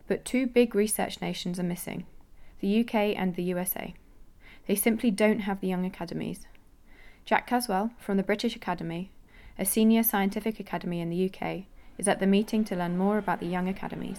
But 0.06 0.26
two 0.26 0.46
big 0.46 0.74
research 0.74 1.22
nations 1.22 1.58
are 1.58 1.62
missing 1.62 2.04
the 2.60 2.80
UK 2.80 3.16
and 3.16 3.36
the 3.36 3.42
USA. 3.44 3.94
They 4.66 4.74
simply 4.74 5.10
don't 5.10 5.38
have 5.48 5.62
the 5.62 5.68
young 5.68 5.86
academies. 5.86 6.46
Jack 7.24 7.46
Caswell, 7.46 7.92
from 7.98 8.18
the 8.18 8.22
British 8.22 8.54
Academy, 8.54 9.10
a 9.58 9.64
senior 9.64 10.02
scientific 10.02 10.60
academy 10.60 11.00
in 11.00 11.08
the 11.08 11.32
UK, 11.32 11.62
is 11.96 12.06
at 12.06 12.20
the 12.20 12.26
meeting 12.26 12.64
to 12.64 12.76
learn 12.76 12.98
more 12.98 13.16
about 13.16 13.40
the 13.40 13.46
young 13.46 13.66
academies. 13.66 14.18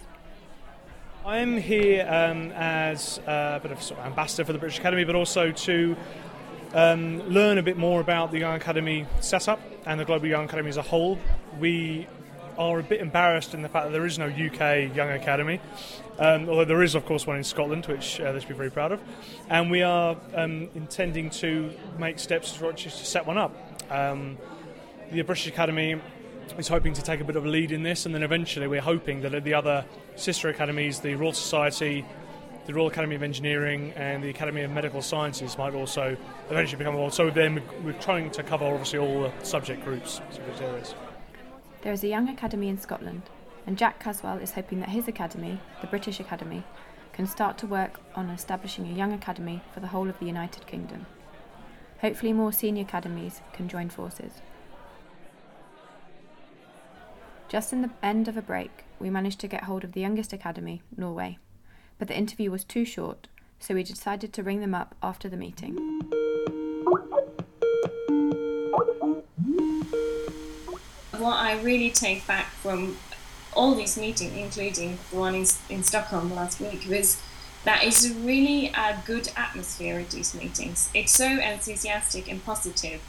I'm 1.24 1.56
here 1.56 2.08
um, 2.10 2.52
as 2.54 3.20
a 3.28 3.60
bit 3.62 3.72
of, 3.72 3.84
sort 3.84 4.00
of 4.00 4.08
ambassador 4.08 4.44
for 4.44 4.54
the 4.54 4.60
British 4.60 4.80
Academy, 4.80 5.04
but 5.04 5.14
also 5.14 5.52
to 5.52 5.96
um, 6.74 7.22
learn 7.28 7.58
a 7.58 7.64
bit 7.64 7.78
more 7.78 8.00
about 8.02 8.32
the 8.32 8.40
Young 8.40 8.56
Academy 8.56 9.06
setup 9.20 9.60
and 9.86 10.00
the 10.00 10.06
Global 10.06 10.28
Young 10.28 10.46
Academy 10.46 10.70
as 10.70 10.78
a 10.78 10.82
whole. 10.82 11.20
We 11.60 12.08
are 12.58 12.80
a 12.80 12.84
bit 12.84 13.02
embarrassed 13.02 13.54
in 13.54 13.62
the 13.62 13.70
fact 13.70 13.88
that 13.88 13.92
there 13.92 14.06
is 14.06 14.18
no 14.20 14.28
UK 14.28 14.96
Young 14.96 15.10
Academy, 15.10 15.60
um, 16.20 16.48
although 16.48 16.66
there 16.66 16.84
is, 16.84 16.96
of 16.96 17.06
course, 17.06 17.26
one 17.26 17.38
in 17.38 17.44
Scotland, 17.44 17.86
which 17.88 18.20
uh, 18.22 18.32
they 18.32 18.40
should 18.40 18.50
be 18.50 18.56
very 18.56 18.72
proud 18.72 18.92
of. 18.92 19.02
And 19.50 19.72
we 19.72 19.82
are 19.82 20.16
um, 20.36 20.70
intending 20.76 21.30
to 21.32 21.72
make 21.98 22.20
steps 22.20 22.54
to, 22.54 22.72
to 22.72 22.90
set 22.90 23.26
one 23.26 23.38
up. 23.38 23.56
Um, 23.90 24.38
the 25.12 25.22
British 25.24 25.48
Academy 25.48 26.00
is 26.58 26.68
hoping 26.68 26.94
to 26.94 27.02
take 27.02 27.20
a 27.20 27.24
bit 27.24 27.36
of 27.36 27.46
a 27.46 27.50
lead 27.50 27.72
in 27.72 27.84
this, 27.84 28.06
and 28.06 28.14
then 28.14 28.24
eventually 28.24 28.68
we're 28.68 28.82
hoping 28.82 29.22
that 29.22 29.44
the 29.44 29.54
other 29.54 29.86
sister 30.16 30.50
academies, 30.50 31.00
the 31.00 31.16
Royal 31.16 31.34
Society, 31.34 32.06
the 32.66 32.74
Royal 32.74 32.88
Academy 32.88 33.16
of 33.16 33.24
Engineering, 33.24 33.92
and 33.96 34.24
the 34.24 34.30
Academy 34.30 34.62
of 34.62 34.72
Medical 34.72 35.02
Sciences, 35.02 35.58
might 35.58 35.74
also 35.74 36.16
eventually 36.50 36.78
become 36.78 36.94
involved. 36.94 37.16
So 37.16 37.30
then 37.30 37.62
we're 37.84 37.94
trying 37.94 38.30
to 38.32 38.44
cover 38.44 38.66
obviously 38.66 39.00
all 39.00 39.22
the 39.24 39.32
subject 39.44 39.84
groups, 39.84 40.22
subject 40.32 40.62
areas. 40.62 40.96
There 41.82 41.94
is 41.94 42.04
a 42.04 42.08
young 42.08 42.30
academy 42.30 42.70
in 42.70 42.80
Scotland, 42.80 43.24
and 43.66 43.78
Jack 43.78 44.00
Caswell 44.00 44.38
is 44.38 44.52
hoping 44.52 44.80
that 44.82 44.90
his 44.90 45.08
academy, 45.08 45.60
the 45.82 45.88
British 45.88 46.20
Academy, 46.20 46.64
can 47.14 47.26
start 47.28 47.58
to 47.58 47.68
work 47.68 48.00
on 48.16 48.30
establishing 48.30 48.88
a 48.88 48.94
young 48.94 49.12
academy 49.14 49.62
for 49.74 49.80
the 49.80 49.88
whole 49.88 50.10
of 50.10 50.20
the 50.20 50.26
United 50.26 50.68
Kingdom. 50.68 51.06
Hopefully, 52.02 52.34
more 52.34 52.54
senior 52.54 52.84
academies 52.84 53.42
can 53.54 53.68
join 53.68 53.90
forces. 53.90 54.42
Just 57.50 57.74
in 57.74 57.82
the 57.82 57.90
end 58.02 58.28
of 58.28 58.38
a 58.38 58.42
break, 58.42 58.86
we 58.98 59.10
managed 59.10 59.40
to 59.42 59.48
get 59.48 59.66
hold 59.66 59.84
of 59.84 59.92
the 59.92 60.00
youngest 60.00 60.32
academy, 60.32 60.82
Norway, 60.96 61.38
but 62.02 62.08
the 62.08 62.18
interview 62.18 62.50
was 62.50 62.64
too 62.64 62.84
short, 62.84 63.28
so 63.60 63.76
we 63.76 63.84
decided 63.84 64.34
to 64.34 64.42
ring 64.42 64.60
them 64.60 64.74
up 64.74 64.96
after 65.04 65.30
the 65.30 65.38
meeting. 65.38 66.02
what 71.20 71.38
I 71.38 71.62
really 71.62 71.92
take 71.92 72.26
back 72.26 72.48
from 72.54 72.98
all 73.54 73.76
these 73.76 74.00
meetings, 74.00 74.36
including 74.36 74.98
the 75.12 75.16
one 75.16 75.36
in, 75.36 75.46
in 75.70 75.84
Stockholm 75.84 76.34
last 76.34 76.60
week, 76.60 76.88
was 76.90 77.22
that 77.66 77.84
it's 77.84 78.10
really 78.10 78.70
a 78.70 78.98
good 79.06 79.30
atmosphere 79.38 80.00
at 80.00 80.10
these 80.10 80.34
meetings. 80.34 80.90
It's 80.96 81.14
so 81.14 81.28
enthusiastic 81.28 82.32
and 82.32 82.44
positive, 82.44 83.00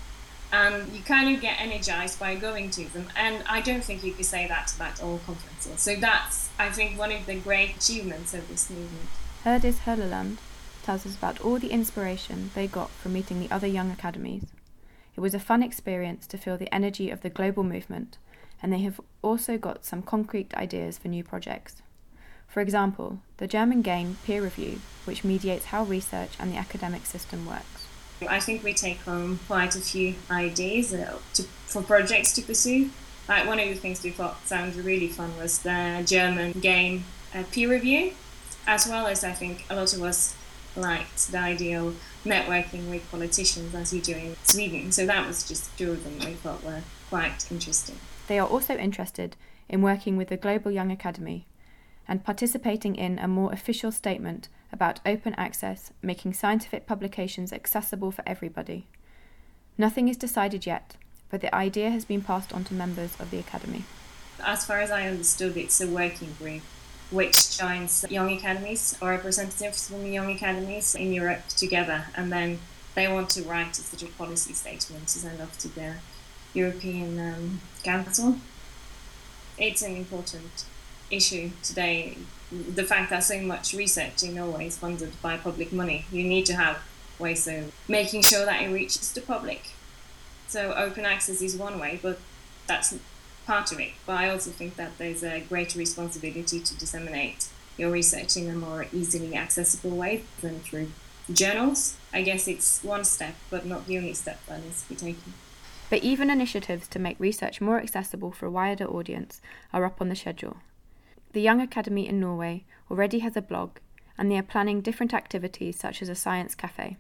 and 0.52 0.92
you 0.92 1.02
kind 1.02 1.34
of 1.34 1.40
get 1.40 1.58
energized 1.58 2.20
by 2.20 2.34
going 2.34 2.70
to 2.72 2.84
them. 2.92 3.06
And 3.16 3.42
I 3.48 3.62
don't 3.62 3.82
think 3.82 4.04
you 4.04 4.12
could 4.12 4.26
say 4.26 4.46
that 4.48 4.74
about 4.76 5.02
all 5.02 5.18
conferences. 5.24 5.80
So 5.80 5.96
that's, 5.96 6.50
I 6.58 6.70
think, 6.70 6.98
one 6.98 7.12
of 7.12 7.26
the 7.26 7.36
great 7.36 7.76
achievements 7.76 8.34
of 8.34 8.48
this 8.48 8.70
movement. 8.70 9.08
Herdis 9.44 9.80
Hølleland 9.80 10.38
tells 10.82 11.06
us 11.06 11.16
about 11.16 11.40
all 11.40 11.58
the 11.58 11.70
inspiration 11.70 12.50
they 12.54 12.66
got 12.66 12.90
from 12.90 13.12
meeting 13.12 13.40
the 13.40 13.50
other 13.50 13.66
young 13.66 13.90
academies. 13.90 14.44
It 15.16 15.20
was 15.20 15.34
a 15.34 15.40
fun 15.40 15.62
experience 15.62 16.26
to 16.28 16.38
feel 16.38 16.56
the 16.56 16.72
energy 16.74 17.10
of 17.10 17.20
the 17.20 17.30
global 17.30 17.64
movement, 17.64 18.18
and 18.62 18.72
they 18.72 18.80
have 18.80 19.00
also 19.20 19.58
got 19.58 19.84
some 19.84 20.02
concrete 20.02 20.54
ideas 20.54 20.98
for 20.98 21.08
new 21.08 21.24
projects. 21.24 21.82
For 22.48 22.60
example, 22.60 23.20
the 23.38 23.46
German 23.46 23.82
game 23.82 24.18
Peer 24.24 24.42
Review, 24.42 24.80
which 25.04 25.24
mediates 25.24 25.66
how 25.66 25.84
research 25.84 26.32
and 26.38 26.52
the 26.52 26.58
academic 26.58 27.06
system 27.06 27.46
works. 27.46 27.88
I 28.28 28.40
think 28.40 28.62
we 28.62 28.72
take 28.72 29.00
home 29.00 29.40
quite 29.46 29.74
a 29.74 29.80
few 29.80 30.14
ideas 30.30 30.94
uh, 30.94 31.18
to, 31.34 31.42
for 31.42 31.82
projects 31.82 32.32
to 32.34 32.42
pursue. 32.42 32.90
Like 33.28 33.46
one 33.46 33.60
of 33.60 33.68
the 33.68 33.74
things 33.74 34.02
we 34.02 34.10
thought 34.10 34.46
sounded 34.46 34.84
really 34.84 35.08
fun 35.08 35.36
was 35.38 35.60
the 35.60 36.02
German 36.06 36.52
game 36.52 37.04
uh, 37.34 37.44
Peer 37.50 37.70
Review, 37.70 38.12
as 38.66 38.86
well 38.86 39.06
as 39.06 39.24
I 39.24 39.32
think 39.32 39.64
a 39.70 39.76
lot 39.76 39.92
of 39.94 40.02
us 40.02 40.34
liked 40.76 41.30
the 41.30 41.38
idea 41.38 41.82
of 41.82 42.00
networking 42.24 42.90
with 42.90 43.08
politicians 43.10 43.74
as 43.74 43.92
you 43.92 44.00
do 44.00 44.14
in 44.14 44.36
Sweden. 44.42 44.92
So 44.92 45.06
that 45.06 45.26
was 45.26 45.46
just 45.46 45.76
two 45.76 45.92
of 45.92 46.04
them 46.04 46.18
we 46.18 46.34
thought 46.34 46.64
were 46.64 46.82
quite 47.08 47.50
interesting. 47.50 47.96
They 48.26 48.38
are 48.38 48.48
also 48.48 48.76
interested 48.76 49.36
in 49.68 49.82
working 49.82 50.16
with 50.16 50.28
the 50.28 50.36
Global 50.36 50.70
Young 50.70 50.90
Academy 50.90 51.46
and 52.08 52.24
participating 52.24 52.96
in 52.96 53.18
a 53.18 53.28
more 53.28 53.52
official 53.52 53.92
statement 53.92 54.48
about 54.72 55.00
open 55.04 55.34
access, 55.34 55.92
making 56.02 56.32
scientific 56.32 56.86
publications 56.86 57.52
accessible 57.52 58.10
for 58.10 58.22
everybody. 58.26 58.86
Nothing 59.78 60.08
is 60.08 60.16
decided 60.16 60.66
yet, 60.66 60.96
but 61.32 61.40
the 61.40 61.52
idea 61.52 61.90
has 61.90 62.04
been 62.04 62.20
passed 62.20 62.52
on 62.52 62.62
to 62.62 62.74
members 62.74 63.18
of 63.18 63.30
the 63.30 63.38
Academy. 63.38 63.84
As 64.44 64.66
far 64.66 64.80
as 64.80 64.90
I 64.90 65.08
understood, 65.08 65.56
it's 65.56 65.80
a 65.80 65.88
working 65.88 66.36
group 66.38 66.62
which 67.10 67.58
joins 67.58 68.04
young 68.10 68.30
academies 68.32 68.96
or 69.00 69.10
representatives 69.10 69.88
from 69.88 70.06
young 70.06 70.30
academies 70.30 70.94
in 70.94 71.12
Europe 71.12 71.48
together, 71.48 72.06
and 72.14 72.30
then 72.30 72.58
they 72.94 73.08
want 73.08 73.30
to 73.30 73.42
write 73.44 73.78
a 73.78 73.82
sort 73.82 74.02
of 74.02 74.16
policy 74.18 74.52
statement 74.52 75.08
to 75.08 75.18
send 75.18 75.40
off 75.40 75.58
to 75.58 75.68
the 75.68 75.94
European 76.52 77.18
um, 77.18 77.60
Council. 77.82 78.36
It's 79.56 79.82
an 79.82 79.96
important 79.96 80.66
issue 81.10 81.50
today. 81.62 82.18
The 82.50 82.84
fact 82.84 83.08
that 83.08 83.24
so 83.24 83.40
much 83.40 83.72
research 83.72 84.22
in 84.22 84.34
Norway 84.34 84.66
is 84.66 84.76
funded 84.76 85.12
by 85.22 85.38
public 85.38 85.72
money, 85.72 86.04
you 86.12 86.24
need 86.24 86.44
to 86.46 86.54
have 86.54 86.78
ways 87.18 87.46
of 87.46 87.72
making 87.88 88.22
sure 88.22 88.44
that 88.44 88.60
it 88.60 88.70
reaches 88.70 89.12
the 89.12 89.22
public. 89.22 89.70
So 90.52 90.74
open 90.74 91.06
access 91.06 91.40
is 91.40 91.56
one 91.56 91.80
way, 91.80 91.98
but 92.02 92.18
that's 92.66 92.94
part 93.46 93.72
of 93.72 93.80
it. 93.80 93.92
But 94.04 94.16
I 94.16 94.28
also 94.28 94.50
think 94.50 94.76
that 94.76 94.98
there's 94.98 95.24
a 95.24 95.40
greater 95.40 95.78
responsibility 95.78 96.60
to 96.60 96.78
disseminate 96.78 97.48
your 97.78 97.90
research 97.90 98.36
in 98.36 98.50
a 98.50 98.54
more 98.54 98.84
easily 98.92 99.34
accessible 99.34 99.96
way 99.96 100.24
than 100.42 100.60
through 100.60 100.92
journals. 101.32 101.96
I 102.12 102.20
guess 102.20 102.46
it's 102.46 102.84
one 102.84 103.04
step, 103.04 103.34
but 103.48 103.64
not 103.64 103.86
the 103.86 103.96
only 103.96 104.12
step 104.12 104.44
that 104.46 104.62
needs 104.62 104.82
to 104.82 104.88
be 104.90 104.94
taken. 104.94 105.32
But 105.88 106.02
even 106.02 106.28
initiatives 106.28 106.86
to 106.88 106.98
make 106.98 107.18
research 107.18 107.62
more 107.62 107.80
accessible 107.80 108.30
for 108.30 108.44
a 108.44 108.50
wider 108.50 108.84
audience 108.84 109.40
are 109.72 109.86
up 109.86 110.02
on 110.02 110.10
the 110.10 110.16
schedule. 110.16 110.58
The 111.32 111.40
Young 111.40 111.62
Academy 111.62 112.06
in 112.06 112.20
Norway 112.20 112.64
already 112.90 113.20
has 113.20 113.38
a 113.38 113.40
blog, 113.40 113.78
and 114.18 114.30
they 114.30 114.36
are 114.36 114.42
planning 114.42 114.82
different 114.82 115.14
activities 115.14 115.80
such 115.80 116.02
as 116.02 116.10
a 116.10 116.14
science 116.14 116.54
cafe. 116.54 116.98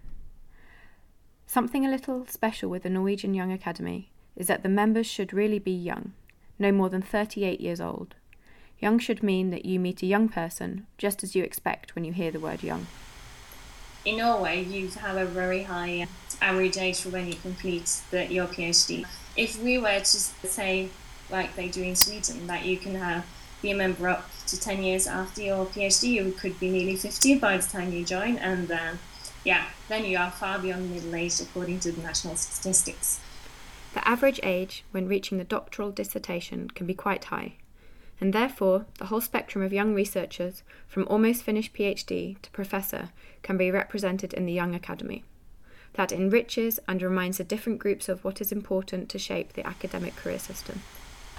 Something 1.52 1.84
a 1.84 1.90
little 1.90 2.24
special 2.28 2.70
with 2.70 2.82
the 2.82 2.88
Norwegian 2.88 3.34
Young 3.34 3.52
Academy 3.52 4.08
is 4.34 4.46
that 4.46 4.62
the 4.62 4.70
members 4.70 5.06
should 5.06 5.34
really 5.34 5.58
be 5.58 5.70
young 5.70 6.14
no 6.58 6.72
more 6.72 6.88
than 6.88 7.02
38 7.02 7.60
years 7.60 7.78
old. 7.78 8.14
Young 8.78 8.98
should 8.98 9.22
mean 9.22 9.50
that 9.50 9.66
you 9.66 9.78
meet 9.78 10.02
a 10.02 10.06
young 10.06 10.30
person 10.30 10.86
just 10.96 11.22
as 11.22 11.36
you 11.36 11.44
expect 11.44 11.94
when 11.94 12.06
you 12.06 12.12
hear 12.14 12.30
the 12.30 12.40
word 12.40 12.62
young. 12.62 12.86
In 14.06 14.16
Norway, 14.16 14.64
you 14.64 14.88
have 14.92 15.18
a 15.18 15.26
very 15.26 15.64
high 15.64 16.08
average 16.40 16.78
age 16.78 17.02
for 17.02 17.10
when 17.10 17.26
you 17.26 17.34
complete 17.34 18.00
the, 18.10 18.32
your 18.32 18.46
PhD. 18.46 19.04
If 19.36 19.62
we 19.62 19.76
were 19.76 19.98
to 19.98 20.06
say, 20.06 20.88
like 21.28 21.54
they 21.54 21.68
do 21.68 21.82
in 21.82 21.96
Sweden, 21.96 22.46
that 22.46 22.64
you 22.64 22.78
can 22.78 22.94
have, 22.94 23.26
be 23.60 23.72
a 23.72 23.76
member 23.76 24.08
up 24.08 24.30
to 24.46 24.58
10 24.58 24.82
years 24.82 25.06
after 25.06 25.42
your 25.42 25.66
PhD, 25.66 26.12
you 26.12 26.32
could 26.32 26.58
be 26.58 26.70
nearly 26.70 26.96
50 26.96 27.40
by 27.40 27.58
the 27.58 27.68
time 27.68 27.92
you 27.92 28.06
join, 28.06 28.38
and 28.38 28.72
uh, 28.72 28.92
yeah, 29.44 29.66
then 29.88 30.04
you 30.04 30.18
are 30.18 30.30
far 30.30 30.58
beyond 30.58 30.84
the 30.84 30.94
middle 30.94 31.14
age 31.14 31.40
according 31.40 31.80
to 31.80 31.92
the 31.92 32.02
national 32.02 32.36
statistics. 32.36 33.20
The 33.94 34.06
average 34.08 34.40
age 34.42 34.84
when 34.90 35.08
reaching 35.08 35.38
the 35.38 35.44
doctoral 35.44 35.90
dissertation 35.90 36.70
can 36.70 36.86
be 36.86 36.94
quite 36.94 37.24
high, 37.24 37.54
and 38.20 38.32
therefore 38.32 38.86
the 38.98 39.06
whole 39.06 39.20
spectrum 39.20 39.64
of 39.64 39.72
young 39.72 39.94
researchers, 39.94 40.62
from 40.86 41.06
almost 41.08 41.42
finished 41.42 41.74
PhD 41.74 42.40
to 42.40 42.50
professor, 42.52 43.10
can 43.42 43.56
be 43.56 43.70
represented 43.70 44.32
in 44.32 44.46
the 44.46 44.52
Young 44.52 44.74
Academy. 44.74 45.24
That 45.94 46.12
enriches 46.12 46.80
and 46.88 47.02
reminds 47.02 47.38
the 47.38 47.44
different 47.44 47.80
groups 47.80 48.08
of 48.08 48.24
what 48.24 48.40
is 48.40 48.52
important 48.52 49.08
to 49.10 49.18
shape 49.18 49.52
the 49.52 49.66
academic 49.66 50.16
career 50.16 50.38
system. 50.38 50.82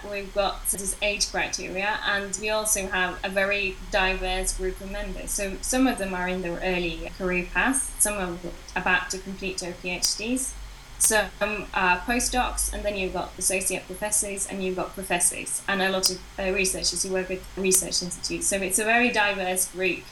We've 0.09 0.33
got 0.33 0.67
this 0.67 0.95
age 1.01 1.31
criteria, 1.31 1.99
and 2.05 2.37
we 2.41 2.49
also 2.49 2.87
have 2.87 3.19
a 3.23 3.29
very 3.29 3.75
diverse 3.91 4.57
group 4.57 4.79
of 4.81 4.91
members. 4.91 5.31
So 5.31 5.57
some 5.61 5.87
of 5.87 5.97
them 5.97 6.13
are 6.13 6.27
in 6.27 6.41
their 6.41 6.59
early 6.59 7.11
career 7.17 7.47
path, 7.53 7.95
some 7.99 8.15
are 8.15 8.37
about 8.75 9.09
to 9.11 9.17
complete 9.17 9.59
their 9.59 9.73
PhDs, 9.73 10.53
some 10.99 11.29
are 11.73 11.99
postdocs, 11.99 12.73
and 12.73 12.83
then 12.83 12.95
you've 12.95 13.13
got 13.13 13.31
associate 13.37 13.85
professors, 13.85 14.47
and 14.47 14.63
you've 14.63 14.75
got 14.75 14.93
professors, 14.93 15.61
and 15.67 15.81
a 15.81 15.89
lot 15.89 16.09
of 16.09 16.19
uh, 16.39 16.51
researchers 16.51 17.03
who 17.03 17.13
work 17.13 17.29
with 17.29 17.45
research 17.57 18.01
institutes. 18.01 18.47
So 18.47 18.57
it's 18.57 18.79
a 18.79 18.85
very 18.85 19.09
diverse 19.09 19.71
group. 19.71 20.03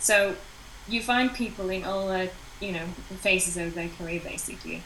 So 0.00 0.36
you 0.88 1.02
find 1.02 1.32
people 1.32 1.70
in 1.70 1.84
all 1.84 2.10
uh, 2.10 2.26
you 2.60 2.72
know 2.72 2.86
phases 3.20 3.56
of 3.56 3.74
their 3.74 3.88
career, 3.88 4.20
basically. 4.20 4.82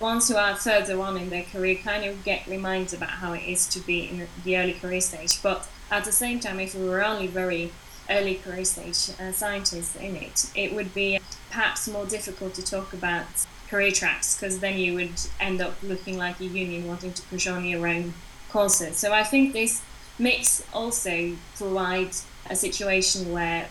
Ones 0.00 0.28
who 0.28 0.36
are 0.36 0.56
further 0.56 0.98
on 0.98 1.18
in 1.18 1.28
their 1.28 1.42
career 1.42 1.74
kind 1.76 2.06
of 2.06 2.24
get 2.24 2.46
reminded 2.46 2.94
about 2.94 3.10
how 3.10 3.34
it 3.34 3.42
is 3.42 3.68
to 3.68 3.80
be 3.80 4.08
in 4.08 4.26
the 4.44 4.56
early 4.56 4.72
career 4.72 5.00
stage, 5.02 5.42
but 5.42 5.68
at 5.90 6.04
the 6.04 6.12
same 6.12 6.40
time, 6.40 6.58
if 6.58 6.74
we 6.74 6.88
were 6.88 7.04
only 7.04 7.26
very 7.26 7.70
early 8.08 8.36
career 8.36 8.64
stage 8.64 9.10
uh, 9.20 9.30
scientists 9.30 9.96
in 9.96 10.16
it, 10.16 10.50
it 10.54 10.74
would 10.74 10.94
be 10.94 11.20
perhaps 11.50 11.86
more 11.86 12.06
difficult 12.06 12.54
to 12.54 12.62
talk 12.62 12.94
about 12.94 13.26
career 13.68 13.90
tracks 13.90 14.38
because 14.38 14.60
then 14.60 14.78
you 14.78 14.94
would 14.94 15.20
end 15.38 15.60
up 15.60 15.74
looking 15.82 16.16
like 16.16 16.40
a 16.40 16.44
union 16.44 16.86
wanting 16.86 17.12
to 17.12 17.22
push 17.22 17.46
on 17.46 17.66
your 17.66 17.86
own 17.86 18.14
courses. 18.48 18.96
So 18.96 19.12
I 19.12 19.22
think 19.22 19.52
this 19.52 19.82
mix 20.18 20.64
also 20.72 21.36
provides 21.56 22.26
a 22.48 22.56
situation 22.56 23.32
where 23.32 23.68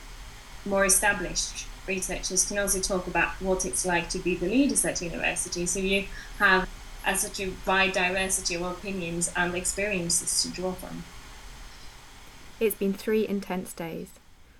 more 0.63 0.85
established 0.85 1.65
researchers 1.89 2.47
can 2.47 2.57
also 2.57 2.79
talk 2.79 3.07
about 3.07 3.31
what 3.41 3.65
it's 3.65 3.85
like 3.85 4.09
to 4.11 4.19
be 4.19 4.35
the 4.35 4.47
leaders 4.47 4.85
at 4.85 5.01
university. 5.01 5.65
So 5.65 5.79
you 5.79 6.05
have 6.37 6.69
a 7.05 7.17
such 7.17 7.41
a 7.41 7.51
wide 7.65 7.91
diversity 7.91 8.55
of 8.55 8.61
opinions 8.61 9.29
and 9.35 9.53
experiences 9.55 10.41
to 10.43 10.49
draw 10.49 10.71
from. 10.71 11.03
It's 12.61 12.75
been 12.75 12.93
three 12.93 13.27
intense 13.27 13.73
days 13.73 14.09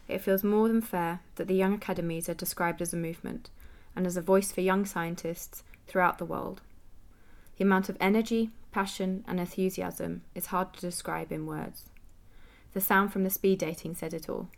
it 0.10 0.22
feels 0.22 0.44
more 0.44 0.68
than 0.68 0.82
fair 0.82 1.22
that 1.36 1.48
the 1.48 1.56
young 1.56 1.76
academies 1.76 2.28
are 2.28 2.34
described 2.34 2.82
as 2.82 2.94
a 2.94 2.98
movement 2.98 3.52
and 3.96 4.08
as 4.08 4.18
a 4.18 4.22
voice 4.22 4.52
for 4.52 4.62
young 4.62 4.86
scientists 4.86 5.64
throughout 5.88 6.18
the 6.18 6.26
world. 6.26 6.62
The 7.58 7.64
amount 7.64 7.90
of 7.90 7.98
energy, 8.02 8.50
passion, 8.72 9.24
and 9.28 9.40
enthusiasm 9.40 10.24
is 10.34 10.48
hard 10.48 10.74
to 10.74 10.82
describe 10.82 11.32
in 11.32 11.46
words. 11.46 11.86
The 12.74 12.82
sound 12.82 13.14
from 13.14 13.24
the 13.24 13.30
speed 13.30 13.60
dating 13.60 13.96
said 13.96 14.14
it 14.14 14.28
all. 14.28 14.50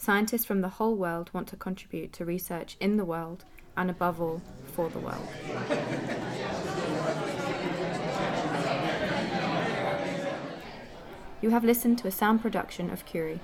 Scientists 0.00 0.44
from 0.46 0.62
the 0.62 0.70
whole 0.70 0.96
world 0.96 1.28
want 1.34 1.46
to 1.46 1.56
contribute 1.56 2.10
to 2.10 2.24
research 2.24 2.74
in 2.80 2.96
the 2.96 3.04
world 3.04 3.44
and, 3.76 3.90
above 3.90 4.18
all, 4.18 4.40
for 4.72 4.88
the 4.88 4.98
world. 4.98 5.28
You 11.42 11.50
have 11.50 11.64
listened 11.64 11.98
to 11.98 12.08
a 12.08 12.10
sound 12.10 12.40
production 12.40 12.88
of 12.88 13.04
Curie 13.04 13.40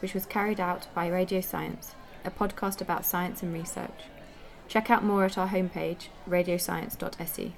which 0.00 0.12
was 0.12 0.26
carried 0.26 0.58
out 0.58 0.92
by 0.94 1.06
Radio 1.06 1.40
Science, 1.40 1.94
a 2.24 2.30
podcast 2.32 2.80
about 2.80 3.06
science 3.06 3.44
and 3.44 3.54
research. 3.54 4.06
Check 4.66 4.90
out 4.90 5.04
more 5.04 5.24
at 5.24 5.38
our 5.38 5.46
homepage, 5.46 6.08
radioscience.se. 6.28 7.52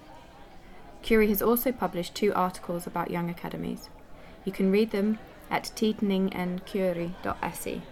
Curie 1.01 1.29
has 1.29 1.41
also 1.41 1.73
published 1.73 2.15
two 2.15 2.35
articles 2.35 2.87
about 2.87 3.11
young 3.11 3.31
academies. 3.31 3.89
You 4.45 4.53
can 4.53 4.71
read 4.71 4.91
them 4.91 5.19
at 5.51 5.73
tidningencurie.se. 5.75 7.83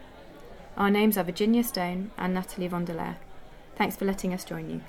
Our 0.80 0.88
names 0.88 1.18
are 1.18 1.24
Virginia 1.24 1.62
Stone 1.62 2.10
and 2.16 2.32
Natalie 2.32 2.66
Vonderlehr. 2.66 3.16
Thanks 3.76 3.96
for 3.96 4.06
letting 4.06 4.32
us 4.32 4.46
join 4.46 4.70
you. 4.70 4.80